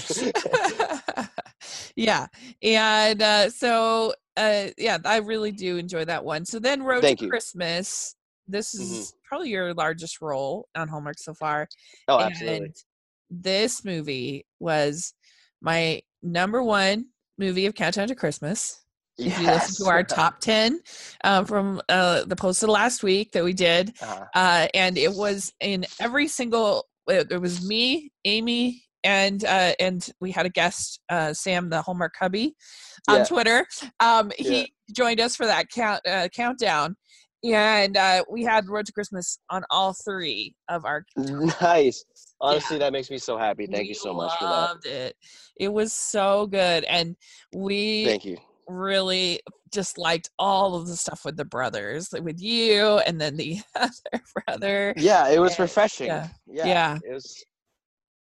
[1.96, 2.26] yeah.
[2.62, 6.44] And uh so uh yeah, I really do enjoy that one.
[6.44, 7.30] So then Road Thank to you.
[7.30, 8.16] Christmas.
[8.46, 8.82] This Mhm.
[8.82, 11.66] is probably your largest role on Hallmark so far.
[12.06, 12.66] oh, absolutely.
[12.66, 12.74] And
[13.30, 15.12] this movie was
[15.60, 18.80] my number one movie of Countdown to Christmas.
[19.18, 20.80] If you listen to our top 10
[21.24, 25.52] um, from uh, the of last week that we did, Uh, uh, and it was
[25.60, 31.00] in every single, it, it was me, Amy, and uh, and we had a guest,
[31.10, 32.54] uh, Sam, the Hallmark hubby,
[33.08, 33.24] on Yeah.
[33.24, 33.66] Twitter.
[34.00, 34.66] Um, he Yeah.
[34.92, 36.96] joined us for that count uh, countdown,
[37.52, 42.04] and uh, we had Road to Christmas on all three of our nice.
[42.40, 43.66] Honestly, that makes me so happy.
[43.66, 44.50] Thank we you so much for that.
[44.52, 45.16] I loved it.
[45.58, 47.16] It was so good, and
[47.54, 48.36] we Thank you.
[48.68, 49.40] really
[49.72, 54.22] just liked all of the stuff with the brothers, with you, and then the other
[54.46, 54.94] brother.
[54.96, 56.06] Yeah, it was and- refreshing.
[56.08, 56.98] yeah, Yeah, yeah.
[57.08, 57.44] it was.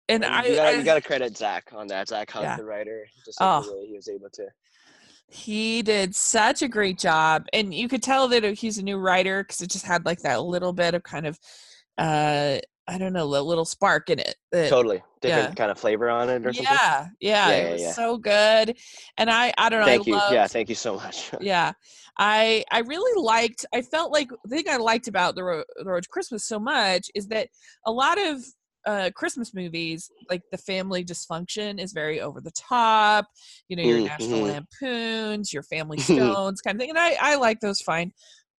[0.08, 2.10] And and I, you gotta, I- you gotta credit Zach on that.
[2.10, 2.58] Zach Hunt, Yeah.
[2.58, 3.73] the writer, just like the Oh.
[3.75, 4.45] way he was able to.
[5.27, 9.43] He did such a great job, and you could tell that he's a new writer
[9.43, 11.39] because it just had like that little bit of kind of,
[11.97, 12.57] uh,
[12.88, 14.35] I don't know, a little spark in it.
[14.51, 15.55] that- Totally different yeah.
[15.55, 16.63] kind of flavor on it or something.
[16.71, 17.91] yeah, yeah, Yeah, yeah, yeah.
[17.93, 18.77] so good,
[19.17, 20.15] and I, I don't know, Thank I you.
[20.15, 21.31] loved, Yeah, thank you so much.
[21.41, 21.73] yeah
[22.17, 25.83] i i really liked i felt like the thing i liked about the, Ro- the
[25.83, 27.49] road to christmas so much is that
[27.85, 28.41] a lot of
[28.86, 33.28] uh christmas movies like the family dysfunction is very over the top
[33.67, 34.48] you know your Mm, national mhm.
[34.82, 38.12] lampoons your family stones kind of thing and i i like those fine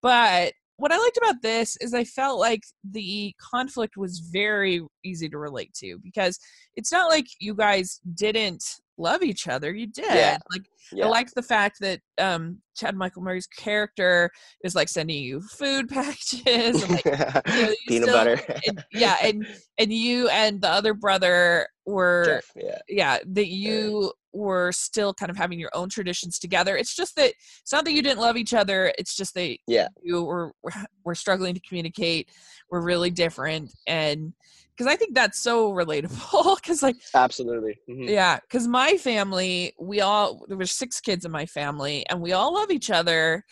[0.03, 2.62] but what i liked about this is i felt like
[2.93, 6.39] the conflict was very easy to relate to because
[6.77, 8.65] it's not like you guys didn't
[8.99, 10.39] love each other you did Yeah.
[10.51, 11.07] like Yeah.
[11.07, 14.31] I liked the fact that um, Chad Michael Murray's character
[14.65, 18.41] is like sending you food packages, and, like, you Peanut still- butter.
[18.67, 19.47] and, yeah, and
[19.79, 22.79] and you and the other brother were Jeff, yeah.
[22.89, 26.77] yeah that you were still kind of having your own traditions together.
[26.77, 27.33] It's just that
[27.63, 28.93] it's not that you didn't love each other.
[28.99, 29.89] It's just that Yeah.
[30.03, 30.73] you were were-
[31.05, 32.29] were struggling to communicate.
[32.71, 34.33] We're really different, and
[34.77, 36.57] because I think that's so relatable.
[36.62, 37.79] Because like Absolutely.
[37.89, 38.09] Mhm.
[38.09, 42.33] yeah, because my family, we all there were six kids in my family, and we
[42.33, 43.45] all love each other,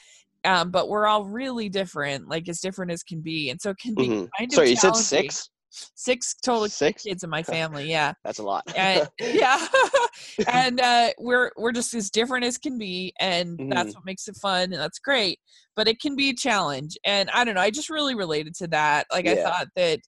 [0.45, 3.79] um, but we're all really different, like as different as can be, and so it
[3.79, 4.29] can be Mhm.
[4.39, 5.51] kind of Sorry, you said six?
[5.97, 7.05] Six total Six?
[7.05, 8.65] kids in my family, yeah, That's a lot.
[8.77, 9.67] and yeah,
[10.53, 13.97] and uh, we're we're just as different as can be, and that's Mhm.
[13.97, 15.41] what makes it fun, and that's great.
[15.77, 17.61] But it can be a challenge, and I don't know.
[17.61, 19.07] I just really related to that.
[19.13, 20.01] Like I thought that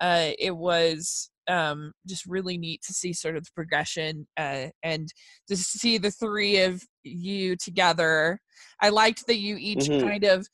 [0.00, 5.08] uh, it was um, just really neat to see sort of the progression uh, and
[5.48, 8.38] to see the three of you together.
[8.80, 10.00] I liked that you each Mhm.
[10.00, 10.46] kind of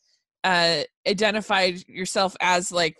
[0.44, 2.96] uh, identified yourself as like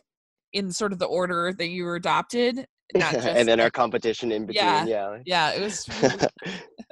[0.53, 2.66] in sort of the order that you were adopted.
[2.94, 4.64] And then our competition in between.
[4.64, 4.85] Yeah.
[4.87, 5.18] Yeah.
[5.26, 5.87] yeah, it was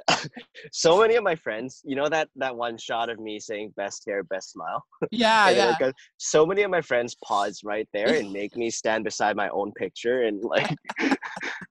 [0.71, 4.03] so many of my friends, you know that that one shot of me saying best
[4.07, 4.83] hair, best smile.
[5.11, 5.91] yeah, yeah.
[6.17, 9.71] so many of my friends pause right there and make me stand beside my own
[9.73, 10.73] picture and like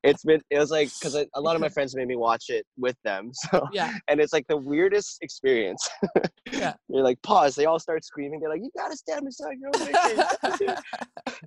[0.05, 2.64] it's been it was like because a lot of my friends made me watch it
[2.77, 3.93] with them so Yeah.
[4.09, 5.87] and it's like the weirdest experience
[6.53, 6.75] Yeah.
[6.88, 9.87] you're like pause they all start screaming they're like you gotta stand beside your own
[10.47, 10.77] picture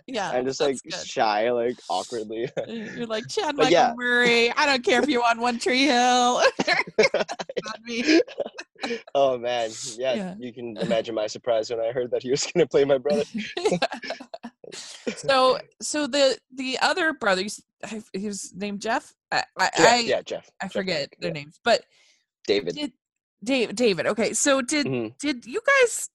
[0.07, 0.31] yeah.
[0.31, 0.93] i'm just like good.
[0.93, 3.93] shy like awkwardly You're like Chad Michael yeah.
[3.95, 4.51] Murray.
[4.51, 6.41] I don't care if you're on One Tree Hill.
[9.13, 10.35] Oh man yeah, Yeah.
[10.39, 13.23] you can imagine my surprise when i heard that he was gonna play my brother
[15.15, 17.15] so so the the other
[18.13, 20.49] he was named jeff i i, Jeff, I, yeah, Jeff.
[20.61, 21.33] I forget Hank, their yeah.
[21.33, 21.81] names but
[22.47, 22.75] David.
[22.75, 22.93] did
[23.43, 25.17] Dave, david okay so did Mhm.
[25.19, 26.09] did you guys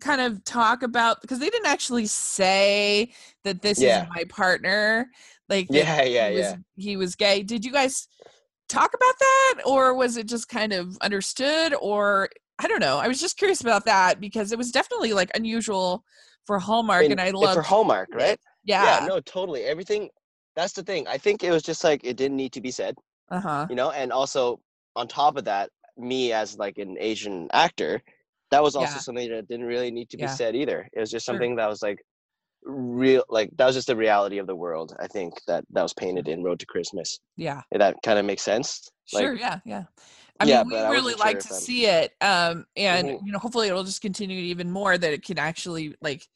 [0.00, 3.12] kind of talk about because they didn't actually say
[3.44, 4.02] that this Yeah.
[4.02, 5.10] is my partner
[5.48, 6.56] like Yeah, yeah, he was, yeah.
[6.76, 8.08] he was gay did you guys
[8.68, 12.28] talk about that or was it just kind of understood or
[12.58, 16.04] i don't know i was just curious about that because it was definitely like unusual
[16.46, 18.38] for hallmark and, i and love for Hallmark, right?
[18.64, 19.64] yeah, yeah, no, totally.
[19.64, 20.08] Everything.
[20.54, 21.06] That's the thing.
[21.08, 22.94] I think it was just like it didn't need to be said,
[23.30, 23.90] uh-huh you know.
[23.90, 24.60] And also
[24.96, 28.02] on top of that, me as like an Asian actor,
[28.50, 28.98] that was also Yeah.
[28.98, 30.34] something that didn't really need to be Yeah.
[30.34, 30.88] said either.
[30.92, 31.34] It was just Sure.
[31.34, 31.98] something that was like
[32.64, 34.94] real, like that was just the reality of the world.
[35.00, 37.18] I think that that was painted in Road to Christmas.
[37.36, 38.90] yeah If that kind of makes sense.
[39.12, 39.84] Like, sure yeah yeah
[40.40, 43.26] i Yeah, mean we really like sure to I'm- see it um and Mhm.
[43.26, 46.26] you know hopefully it'll just continue even more that it can actually like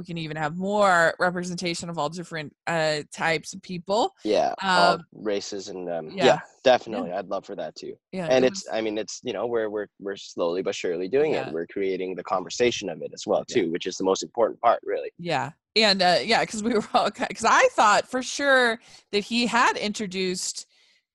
[0.00, 5.04] we can even have more representation of all different uh types of people Yeah, Um,
[5.12, 7.12] races and um, yeah, yeah, definitely.
[7.12, 7.94] I'd love for that too.
[8.12, 11.06] yeah and it it's i mean it's you know we're we're we're slowly but surely
[11.08, 11.48] doing Yeah.
[11.48, 13.62] it we're creating the conversation of it as well Yeah.
[13.62, 16.84] too which is the most important part really yeah and uh yeah because we were
[16.94, 18.78] all because i thought for sure
[19.12, 20.66] that he had introduced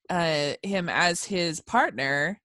[0.10, 2.40] uh him as his partner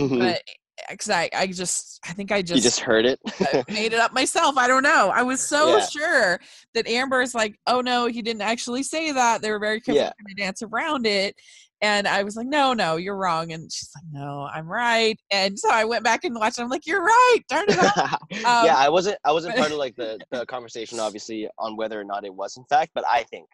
[0.00, 0.18] Mhm.
[0.20, 0.42] but
[0.90, 3.18] because i i just i think i just you just heard it
[3.54, 4.56] uh, made it up myself.
[4.56, 5.10] I don't know.
[5.14, 5.86] I was so Yeah.
[5.86, 6.40] sure
[6.74, 9.42] that Amber's like, oh no, he didn't actually say that.
[9.42, 10.10] They were very careful Yeah.
[10.28, 11.34] to dance around it.
[11.80, 13.50] And I was like, no, no, you're wrong.
[13.52, 15.18] And she's like, no, I'm right.
[15.32, 16.58] And so I went back and watched.
[16.58, 16.62] it.
[16.62, 17.38] I'm like, you're right.
[17.48, 17.78] Darn it.
[17.78, 21.76] all." yeah um, i wasn't i wasn't part of like the the conversation obviously on
[21.76, 23.46] whether or not it was in fact but i think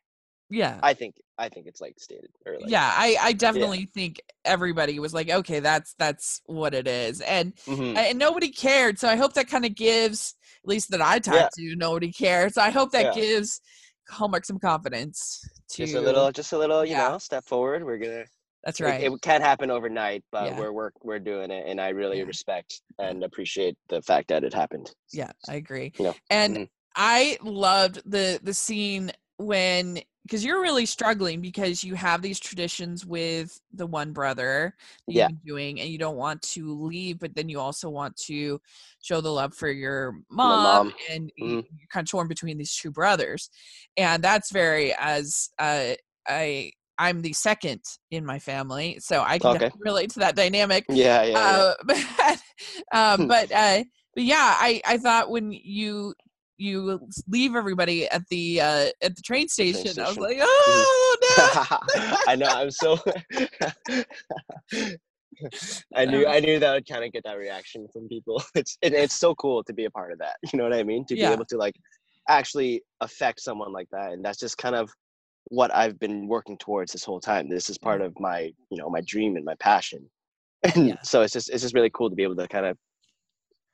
[0.51, 0.79] yeah.
[0.83, 5.15] i think i think it's like stated like yeah, I, I definitely think everybody was
[5.15, 7.97] like, okay, that's that's what it is, and mhm.
[7.97, 8.99] and nobody cared.
[8.99, 10.35] So I hope that kind of gives,
[10.65, 12.55] at least that I talked to, nobody cared.
[12.55, 13.23] So I hope that Yeah.
[13.23, 13.61] gives
[14.09, 15.41] Hallmark some confidence.
[15.71, 17.11] To just a little just a little you Yeah.
[17.11, 18.25] know step forward we're gonna
[18.65, 19.03] That's right.
[19.03, 20.59] it, can't happen overnight but Yeah.
[20.59, 22.25] we're we're we're doing it and i really Yeah.
[22.25, 26.69] respect and appreciate the fact that it happened yeah i agree you know, and mhm.
[26.97, 33.07] i loved the the scene when because you're really struggling because you have these traditions
[33.07, 34.75] with the one brother
[35.07, 35.29] that Yeah.
[35.29, 38.61] you've been doing and you don't want to leave but then you also want to
[39.01, 40.93] show the love for your mom, mom.
[41.11, 41.64] and Mhm.
[41.79, 43.49] you're kind of torn between these two brothers
[43.97, 45.95] and that's very as uh
[46.29, 49.71] i i'm the second in my family so i can Okay.
[49.79, 51.38] relate to that dynamic yeah yeah, yeah.
[51.38, 52.43] uh, but
[52.93, 53.83] um, but uh,
[54.14, 56.14] but yeah, I I thought when you
[56.59, 61.79] you leave everybody at the uh, at the train station, I was like, oh no.
[62.27, 62.47] I know.
[62.49, 62.99] I'm so.
[65.94, 66.27] I knew.
[66.27, 68.42] Um, I knew that would kind of get that reaction from people.
[68.55, 70.37] It's and it's so cool to be a part of that.
[70.53, 71.05] You know what I mean?
[71.07, 71.29] To Yeah.
[71.29, 71.77] be able to like
[72.29, 74.90] actually affect someone like that, and that's just kind of
[75.44, 77.49] what I've been working towards this whole time.
[77.49, 80.11] This is part of my, you know, my dream and my passion.
[80.62, 80.97] And Yeah.
[81.03, 82.77] so it's just it's just really cool to be able to kind of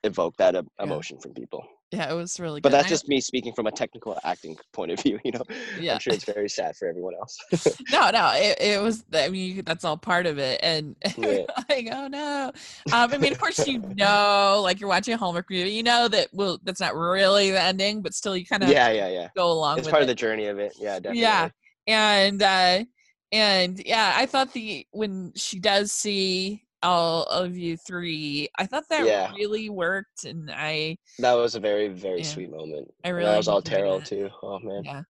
[0.05, 0.85] evoke that em- Yeah.
[0.85, 1.65] emotion from people.
[1.95, 2.79] Yeah, it was really But good.
[2.79, 5.19] that's just me speaking from a technical acting point of view.
[5.25, 5.43] You know,
[5.81, 5.95] Yeah.
[5.95, 7.39] I'm sure it's very sad for everyone else.
[7.91, 9.05] no, no, it, it was.
[9.13, 11.45] I mean, that's all part of it, and Yeah.
[11.69, 12.53] like, oh no.
[12.93, 16.09] Um, I mean, of course, you know, like you're watching a Hallmark movie, you know
[16.09, 19.29] that well, that's not really the ending, but still, you kind of yeah, yeah, yeah.
[19.37, 20.05] go along It's part it.
[20.05, 20.75] of the journey of it.
[20.79, 21.21] Yeah, definitely.
[21.23, 21.49] Yeah.
[21.87, 22.85] and uh
[23.33, 28.85] and yeah i thought the when she does see all of you three i thought
[28.91, 29.33] that Yeah.
[29.35, 32.33] really worked and i That was a very, very Yeah.
[32.35, 32.89] sweet moment.
[33.05, 34.09] I really that was all Terrell that.
[34.09, 34.31] too.
[34.43, 34.83] Oh man.
[34.85, 35.03] yeah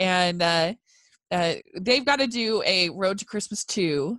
[0.00, 0.74] and uh
[1.30, 4.18] uh they've got to do a road to christmas 2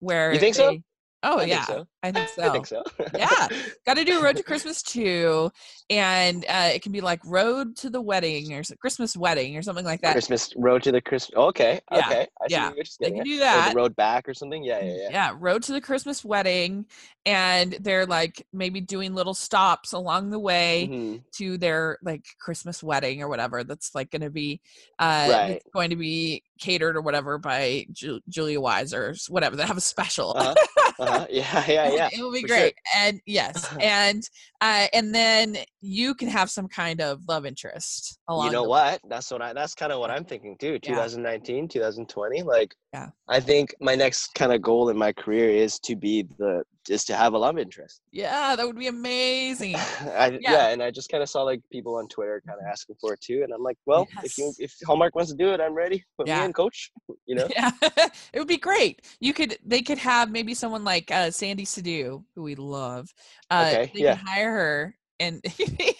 [0.00, 0.78] where You think so?
[1.22, 1.86] oh I yeah so.
[2.04, 2.82] i think so I think so.
[3.14, 3.46] Yeah.
[3.86, 5.50] got to do road to christmas too.
[5.90, 9.84] and uh it can be like road to the wedding or christmas wedding or something
[9.84, 11.36] like that Christmas road to the Christmas.
[11.36, 11.80] Okay.
[11.92, 12.26] Yeah, Okay.
[12.42, 12.66] I see yeah.
[12.66, 14.64] what you're just they can do Or that the road back or something.
[14.64, 15.08] Yeah, yeah, yeah.
[15.10, 15.36] Yeah.
[15.38, 16.86] road to the christmas wedding
[17.24, 21.22] and they're like maybe doing little stops along the way Mhm.
[21.34, 24.60] to their like christmas wedding or whatever that's like going to be
[24.98, 25.50] uh Right.
[25.52, 29.76] it's going to be catered or whatever by Ju- julia wise or whatever they have
[29.76, 30.54] a special Uh-huh.
[30.98, 31.26] Uh-huh.
[31.30, 32.08] Yeah, yeah, yeah.
[32.12, 32.56] it will be for sure.
[32.56, 34.28] great and yes and
[34.60, 39.00] uh and then you can have some kind of love interest along You know what?
[39.08, 40.74] That's what I that's kind of what I'm thinking too.
[40.74, 40.78] Yeah.
[40.78, 42.42] 2019, 2020.
[42.42, 43.08] Like Yeah.
[43.28, 47.04] I think my next kind of goal in my career is to be the is
[47.04, 48.00] to have a love interest.
[48.12, 49.74] yeah that would be amazing
[50.24, 50.52] I, Yeah.
[50.52, 50.68] yeah.
[50.68, 53.20] and I just kind of saw like people on Twitter kind of asking for it
[53.20, 56.04] too, and I'm like, well, if you if Hallmark wants to do it, I'm ready.
[56.18, 56.40] Put Yeah.
[56.40, 56.90] me in, coach.
[57.26, 57.70] You know, Yeah,
[58.32, 59.02] it would be great.
[59.20, 63.12] You could, they could have maybe someone like uh, Sandy Sidhu, who we love.
[63.50, 64.16] Uh, Okay, they yeah.
[64.16, 65.94] can hire her, and it'd be,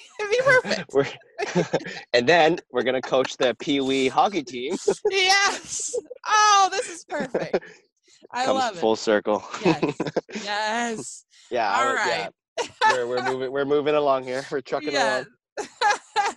[0.44, 0.96] perfect.
[2.12, 4.76] And then we're gonna coach the Pee Wee hockey team.
[5.10, 5.94] yes.
[6.26, 7.60] Oh, this is perfect.
[8.30, 8.98] I Comes love full it.
[8.98, 9.44] circle.
[9.64, 9.94] Yes.
[10.44, 11.24] Yes.
[11.50, 11.74] yeah.
[11.76, 12.28] All would- right.
[12.60, 12.68] yeah.
[12.92, 13.52] We're, we're moving.
[13.52, 14.44] We're moving along here.
[14.50, 15.24] We're trucking Yeah.
[15.58, 15.68] along.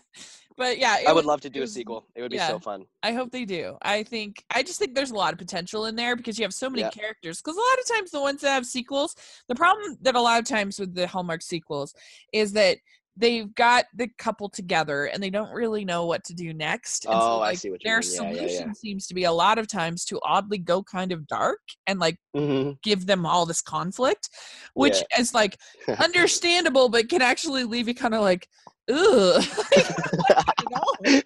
[0.58, 2.06] but yeah, I would was- love to do a sequel.
[2.16, 2.86] It would be so fun.
[3.04, 3.78] I hope they do.
[3.82, 6.54] I think I just think there's a lot of potential in there because you have
[6.54, 6.90] so many Yeah.
[6.92, 7.42] characters.
[7.42, 9.16] Because a lot of times the ones that have sequels,
[9.48, 11.94] the problem that a lot of times with the Hallmark sequels
[12.34, 12.78] is that
[13.18, 17.06] they've got the couple together and they don't really know what to do next.
[17.06, 18.12] And Oh, I like, see what you their mean.
[18.14, 18.38] Yeah, yeah, yeah.
[18.38, 22.00] solution seems to be a lot of times to oddly go kind of dark and
[22.00, 24.30] like hmm give them all this conflict,
[24.76, 25.58] which is like
[26.00, 28.48] understandable, but can actually leave you kind of like,
[28.92, 29.44] ugh.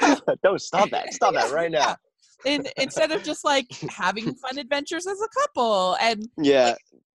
[0.42, 1.12] Don't stop that.
[1.12, 1.96] Stop that right now.
[2.46, 6.74] and instead of just like having fun adventures as a couple and Yeah.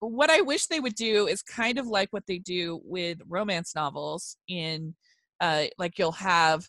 [0.08, 3.74] What i wish they would do is kind of like what they do with romance
[3.74, 4.94] novels in
[5.40, 6.68] uh like you'll have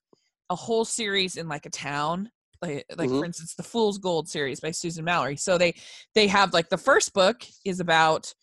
[0.50, 2.30] a whole series in like a town
[2.62, 3.20] like, like Mhm.
[3.20, 5.76] for instance the fool's gold series by susan mallery so they
[6.14, 8.34] they have like the first book is about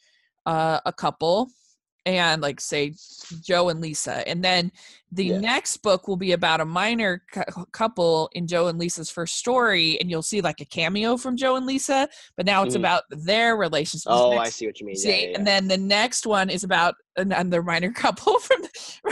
[0.46, 1.48] uh a couple
[2.04, 2.92] and like say
[3.42, 4.72] joe and lisa and then
[5.12, 5.38] the Yeah.
[5.40, 10.00] next book will be about a minor cou- couple in joe and lisa's first story
[10.00, 12.80] and you'll see like a cameo from joe and lisa but now it's Mhm.
[12.80, 14.96] about their relationship Oh, I see what you mean.
[14.96, 18.70] Yeah, See, yeah, and then the next one is about another minor couple from the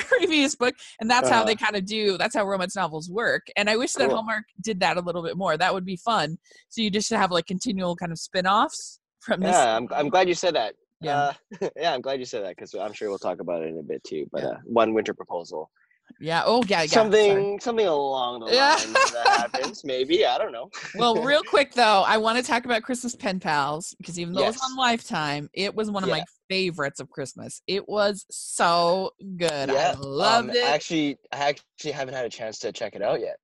[0.09, 1.67] previous book, and that's how they Uh-huh.
[1.67, 2.17] kind of do.
[2.19, 3.47] That's how romance novels work.
[3.57, 4.17] And I wish that Cool.
[4.17, 5.57] Hallmark did that a little bit more.
[5.57, 6.39] That would be fun.
[6.71, 9.53] So you just have like continual kind of spin-offs from this.
[9.55, 10.75] Yeah, I'm, I'm glad you said that.
[11.01, 11.33] Yeah.
[11.61, 13.79] Uh, yeah, I'm glad you said that because I'm sure we'll talk about it in
[13.79, 14.27] a bit too.
[14.31, 14.49] But Yeah.
[14.49, 15.71] uh, one winter proposal,
[16.19, 16.43] yeah.
[16.45, 16.83] Oh yeah.
[16.83, 16.87] yeah.
[16.87, 16.89] sorry.
[16.89, 18.77] something, something along the Yeah.
[18.77, 19.85] that happens.
[19.85, 20.71] Maybe I don't know.
[20.95, 24.43] Well, real quick though, I want to talk about Christmas Pen Pals because even though
[24.43, 27.63] it was on Lifetime, it was one of my favorites of Christmas.
[27.67, 29.71] It was so good.
[29.71, 30.67] I loved um, it.
[30.67, 33.37] Actually, I actually haven't had a chance to check it out yet.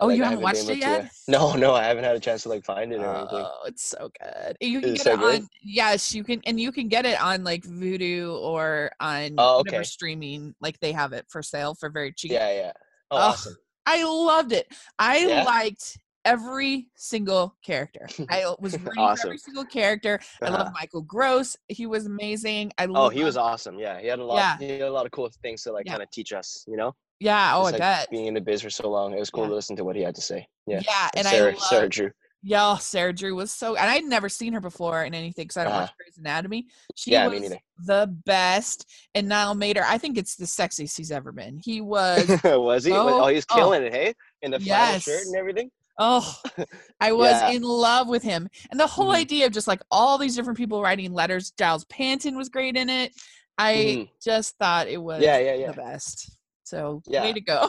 [0.00, 1.10] Oh, Like, you I haven't watched it to- yet?
[1.28, 3.44] No, no, I haven't had a chance to like find it or anything.
[3.46, 4.56] Oh, it's so good.
[4.60, 5.40] You can Is get it good?
[5.42, 9.60] on yes, you can and you can get it on like Vudu or on Oh,
[9.60, 9.82] okay.
[9.82, 10.54] streaming.
[10.60, 12.32] Like they have it for sale for very cheap.
[12.32, 12.72] Yeah, yeah.
[13.10, 13.56] Oh, Ugh, awesome.
[13.86, 14.66] I loved it.
[14.98, 15.44] I Yeah?
[15.44, 18.06] liked every single character.
[18.30, 19.28] I was rooting Awesome.
[19.28, 20.20] every single character.
[20.42, 20.58] I Uh-huh.
[20.64, 21.56] love Michael Gross.
[21.68, 22.72] He was amazing.
[22.78, 23.78] I Oh, he was awesome.
[23.78, 24.36] Yeah, he had a lot.
[24.36, 24.58] Yeah.
[24.58, 25.92] He had a lot of cool things to like Yeah.
[25.92, 26.64] kind of teach us.
[26.68, 28.10] You know, Yeah, oh Just, I like, bet.
[28.10, 29.48] being in the biz for so long, it was cool Yeah.
[29.50, 30.46] to listen to what he had to say.
[30.66, 32.10] Yeah, Yeah, and Sarah, I love Sarah Drew.
[32.44, 35.64] Yeah, Sarah Drew was so, and I'd never seen her before in anything because I
[35.64, 35.94] don't watch Uh-huh.
[35.98, 36.68] Grey's Anatomy.
[36.94, 37.52] She Yeah, was
[37.84, 39.82] the best, and Niall Matter.
[39.84, 41.58] I think it's the sexiest he's ever been.
[41.58, 42.92] He was, was he?
[42.92, 43.54] so- oh, he's oh.
[43.56, 44.14] killing it, hey?
[44.42, 45.68] In the flannel shirt and everything.
[45.98, 46.40] oh,
[47.00, 47.50] I was Yeah.
[47.50, 49.16] in love with him, and the whole Mhm.
[49.16, 51.50] idea of just like all these different people writing letters.
[51.58, 53.12] Giles Panton was great in it.
[53.58, 54.10] I Mhm.
[54.22, 55.72] just thought it was Yeah, yeah, yeah.
[55.72, 56.37] the best.
[56.68, 57.22] So Yeah.
[57.22, 57.68] way to go.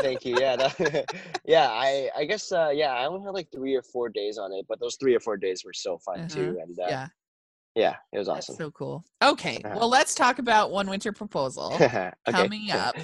[0.00, 0.36] Thank you.
[0.38, 1.04] Yeah, that,
[1.44, 1.68] yeah.
[1.70, 2.92] I, I guess, uh, yeah.
[2.92, 5.36] I only had like three or four days on it, but those three or four
[5.36, 6.28] days were so fun Uh-huh.
[6.34, 6.58] too.
[6.62, 7.06] And uh, yeah.
[7.74, 8.56] yeah, it was that's awesome.
[8.56, 9.04] so cool.
[9.22, 9.74] Okay, Uh-huh.
[9.78, 12.10] well let's talk about One Winter Proposal okay.
[12.30, 12.96] coming up.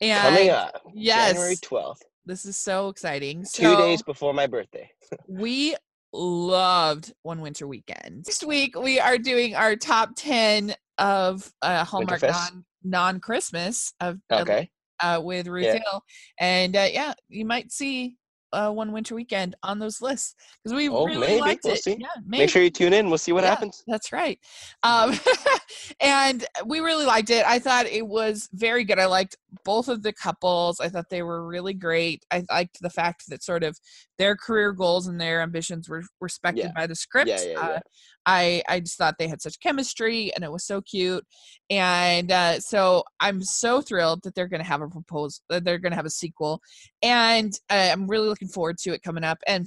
[0.00, 0.82] And Coming up.
[0.92, 1.32] Yes.
[1.34, 2.02] January twelfth.
[2.26, 3.42] This is so exciting.
[3.42, 4.90] Two So, days before my birthday.
[5.28, 5.76] we
[6.12, 8.24] loved One Winter Weekend.
[8.26, 14.20] Next week we are doing our top ten of uh, Hallmark non non Christmas of
[14.30, 14.70] of, Okay.
[15.02, 15.80] uh, with Ruth Yeah.
[15.90, 16.02] Hill,
[16.38, 18.16] and uh, yeah, you might see
[18.52, 21.40] uh, One Winter Weekend on those lists because we Oh, really maybe.
[21.40, 21.82] liked We'll it.
[21.82, 21.96] see.
[21.98, 22.42] Yeah, maybe.
[22.42, 23.08] Make sure you tune in.
[23.08, 23.50] We'll see what Yeah.
[23.50, 23.82] happens.
[23.86, 24.38] That's right.
[24.82, 25.12] Um,
[26.00, 27.44] and we really liked it.
[27.44, 28.98] I thought it was very good.
[28.98, 30.80] I liked both of the couples.
[30.80, 32.24] I thought they were really great.
[32.30, 33.78] I liked the fact that sort of
[34.18, 36.72] their career goals and their ambitions were respected Yeah.
[36.74, 37.28] by the script.
[37.28, 37.80] Yeah, yeah, Uh, yeah.
[38.26, 41.24] I I just thought they had such chemistry and it was so cute.
[41.70, 45.42] And uh, so I'm so thrilled that they're going to have a proposal.
[45.50, 46.60] That they're going to have a sequel,
[47.02, 49.38] and uh, I'm really looking forward to it coming up.
[49.46, 49.66] And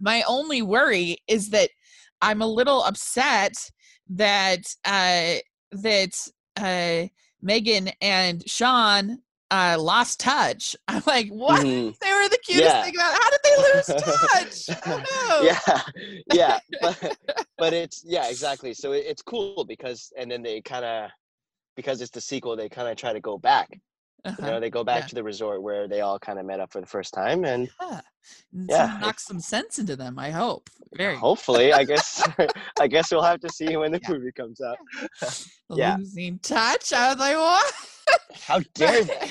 [0.00, 1.70] my only worry is that
[2.22, 3.54] I'm a little upset
[4.10, 5.36] that uh,
[5.72, 6.12] that
[6.56, 7.08] uh,
[7.42, 9.20] Megan and Sean
[9.50, 10.76] uh, lost touch.
[10.88, 11.64] I'm like, what?
[11.64, 11.98] Mhm.
[11.98, 12.82] They were the cutest Yeah.
[12.84, 13.12] thing about.
[13.12, 14.78] How did they lose touch?
[15.42, 15.82] Yeah,
[16.32, 17.16] yeah, but,
[17.58, 18.74] but it's yeah, exactly.
[18.74, 21.10] So it, it's cool because, and then they kind of,
[21.76, 23.68] because it's the sequel, they kind of try to go back.
[24.24, 24.46] You Uh-huh.
[24.46, 25.06] know, they go back Yeah.
[25.08, 27.68] to the resort where they all kind of met up for the first time, and
[27.80, 28.00] Yeah.
[28.52, 30.68] Yeah, knock some sense into them, I hope.
[30.94, 32.22] Very hopefully, I guess,
[32.80, 34.10] I guess we'll have to see when the Yeah.
[34.10, 34.76] movie comes out.
[35.70, 35.96] yeah.
[35.98, 36.92] losing touch.
[36.92, 37.72] I was like, what?
[38.46, 39.30] How dare they?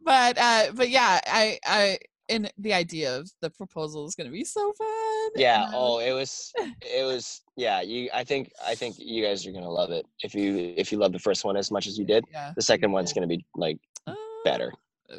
[0.00, 1.98] But uh but yeah, I I
[2.28, 5.30] and the idea of the proposal is going to be so fun.
[5.36, 5.64] Yeah.
[5.66, 6.52] and, Oh, it was.
[6.82, 7.42] It was.
[7.56, 7.80] Yeah.
[7.80, 8.08] You.
[8.14, 8.50] I think.
[8.66, 11.44] I think you guys are gonna love it if you if you love the first
[11.44, 12.24] one as much as you did.
[12.32, 12.52] yeah.
[12.54, 14.14] The second one's gonna be like Uh,
[14.44, 14.72] better.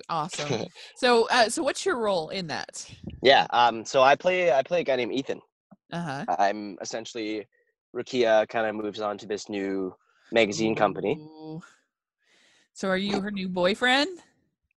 [0.07, 0.65] Awesome.
[0.95, 2.85] so, uh, so what's your role in that?
[3.23, 3.47] Yeah.
[3.51, 3.85] Um.
[3.85, 4.51] So I play.
[4.51, 5.41] I play a guy named Ethan.
[5.91, 6.35] Uh huh.
[6.37, 7.47] I'm essentially.
[7.95, 9.95] Rukia kind of moves on to this new
[10.31, 11.17] magazine company.
[11.19, 11.59] Ooh.
[12.73, 14.19] So, are you her new boyfriend?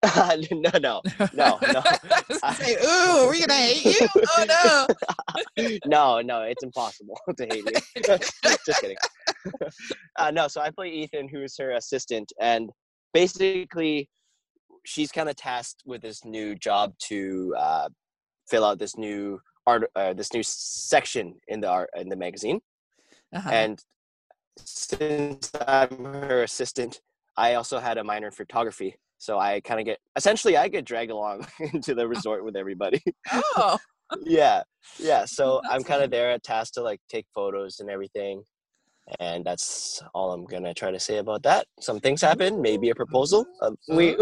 [0.51, 1.03] no, no, no,
[1.35, 1.59] no.
[1.61, 4.09] Gonna say, ooh, are we gonna hate you?
[4.39, 4.87] Oh
[5.59, 5.69] no.
[5.87, 7.73] no, no, it's impossible to hate me.
[8.67, 8.97] Just kidding.
[10.17, 12.71] uh, no, so I play Ethan, who is her assistant, and
[13.13, 14.09] basically,
[14.87, 17.89] she's kind of tasked with this new job to uh,
[18.49, 22.61] fill out this new art, uh, this new section in the art in the magazine.
[23.35, 23.51] Uh-huh.
[23.51, 23.85] And
[24.57, 27.01] since I'm her assistant,
[27.37, 28.97] I also had a minor in photography.
[29.21, 33.01] So I kind of get essentially I get dragged along into the resort with everybody.
[33.33, 33.79] oh,
[34.25, 34.63] yeah
[34.99, 38.43] yeah so That's i'm kind of there at task to like take photos and everything
[39.21, 41.67] and that's all i'm gonna try to say about that.
[41.81, 44.17] Some things happen maybe a proposal uh, we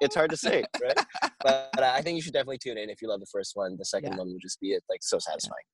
[0.00, 0.98] it's hard to say right?
[1.42, 3.84] But i think you should definitely tune in if you love the first one the
[3.84, 4.18] second Yeah.
[4.18, 5.66] one will just be it like so satisfying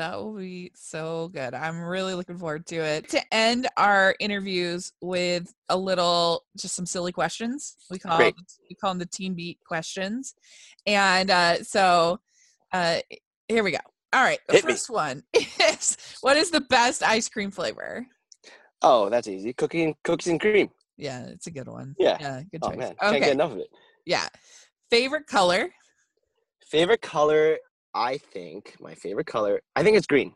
[0.00, 1.52] that will be so good.
[1.54, 3.08] I'm really looking forward to it.
[3.10, 7.76] To end our interviews with a little, just some silly questions.
[7.90, 8.34] We call Great.
[8.68, 10.34] we call them the team beat questions,
[10.86, 12.18] and uh, so
[12.72, 13.00] uh,
[13.48, 13.78] here we go.
[14.14, 14.72] All right, the Hit me.
[14.72, 18.06] first one is what is the best ice cream flavor?
[18.82, 21.94] oh that's easy cooking cookies and cream Yeah, it's a good one.
[21.98, 22.16] Yeah.
[22.18, 22.78] yeah, good oh choice.
[22.78, 23.68] man can't get enough of it
[24.06, 24.26] yeah.
[24.90, 25.68] Favorite color?
[26.66, 27.58] favorite color
[27.94, 30.32] i think my favorite color i think it's green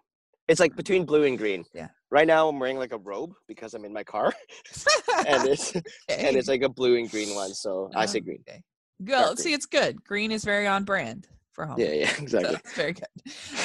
[0.48, 1.88] it's like between blue and green Yeah.
[2.10, 4.32] right now i'm wearing like a robe because i'm in my car
[5.26, 8.62] and it's and it's like a blue and green one so i say green Okay.
[9.04, 9.54] Dark See, green.
[9.56, 10.04] it's good.
[10.04, 11.78] Green is very on brand for home.
[11.78, 13.08] yeah yeah So exactly it's very good.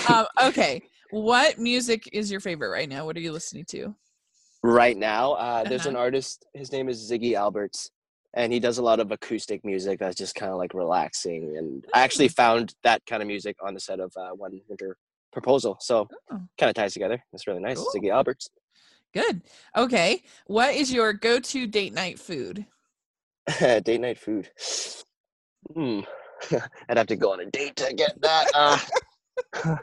[0.10, 0.82] Um, okay.
[1.12, 3.06] What music is your favorite right now?
[3.06, 3.96] What are you listening to?
[4.64, 5.92] right now uh there's Uh-huh.
[5.92, 7.92] an artist his name is ziggy alberts
[8.34, 11.86] and he does a lot of acoustic music that's just kind of like relaxing and
[11.94, 12.36] i actually Mm.
[12.36, 14.98] found that kind of music on the set of uh, one winter
[15.32, 16.42] proposal so Oh.
[16.60, 18.02] kind of ties together it's really nice Cool.
[18.02, 18.50] ziggy alberts
[19.12, 19.42] Good.
[19.76, 20.22] Okay.
[20.46, 22.68] What is your go-to date night food?
[23.60, 24.50] date night food
[25.74, 26.02] hmm
[26.90, 28.78] i'd have to go on a date to get that uh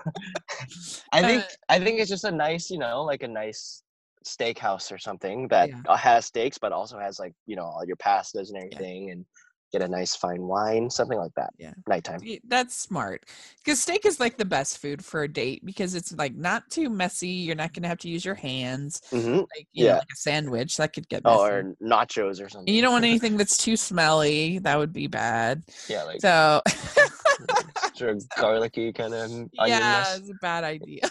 [1.13, 3.83] i think Uh, i think it's just a nice you know like a nice
[4.27, 5.97] steakhouse or something that Yeah.
[5.97, 9.25] has steaks but also has like you know all your pastas and everything and
[9.73, 11.73] get a nice fine wine something like that Yeah.
[11.89, 13.25] nighttime That's smart.
[13.65, 16.89] Because steak is like the best food for a date because it's like not too
[16.89, 17.29] messy.
[17.29, 19.01] You're not gonna have to use your hands.
[19.11, 19.95] hmm Like you know, Yeah.
[19.99, 21.37] like a sandwich that could get messy.
[21.37, 24.59] oh or nachos or something and you don't want anything that's too smelly.
[24.61, 25.63] That would be bad.
[25.89, 26.63] yeah like So
[27.95, 31.09] sort of garlicky kind of yeah, it's a bad idea.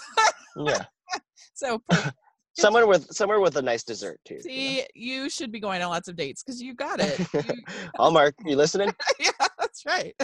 [0.57, 0.85] yeah
[1.53, 2.11] So per-
[2.57, 4.43] somewhere with somewhere with a nice dessert too you know?
[4.43, 7.19] see, you should be going on lots of dates because you got it.
[7.33, 7.63] You-
[7.95, 8.93] Hallmark, you listening?
[9.19, 9.29] yeah,
[9.59, 10.15] that's right.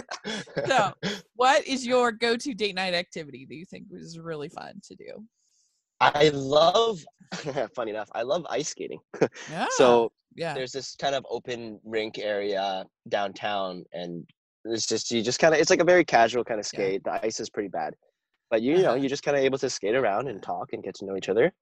[0.66, 0.92] So,
[1.36, 5.24] what is your go-to date night activity that you think was really fun to do?
[6.00, 7.04] I love,
[7.76, 8.98] funny enough, I love ice skating.
[9.48, 9.66] Yeah.
[9.76, 10.52] So yeah.
[10.52, 14.28] there's this kind of open rink area downtown, and
[14.64, 16.78] it's just you just kind of it's like a very casual kind of Yeah.
[16.78, 17.04] skate.
[17.04, 17.94] The ice is pretty bad,
[18.52, 19.00] but you, you know Uh-huh.
[19.00, 21.30] you're just kind of able to skate around and talk and get to know each
[21.30, 21.52] other.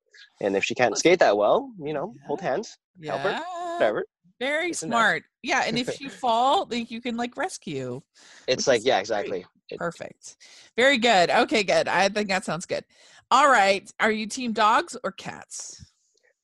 [0.43, 2.49] And if she can't skate that well, you know, hold yeah.
[2.51, 2.77] hands,
[3.07, 3.39] help her,
[3.79, 4.05] whatever.
[4.41, 4.99] Very It's enough.
[4.99, 5.23] smart.
[5.43, 8.03] Yeah, and if you fall, like you can like rescue.
[8.49, 9.47] It's like yeah, exactly.
[9.71, 10.37] It- Perfect.
[10.77, 11.31] Very good.
[11.31, 11.87] Okay, good.
[11.87, 12.85] I think that sounds good.
[13.31, 13.89] All right.
[14.01, 15.85] Are you team dogs or cats?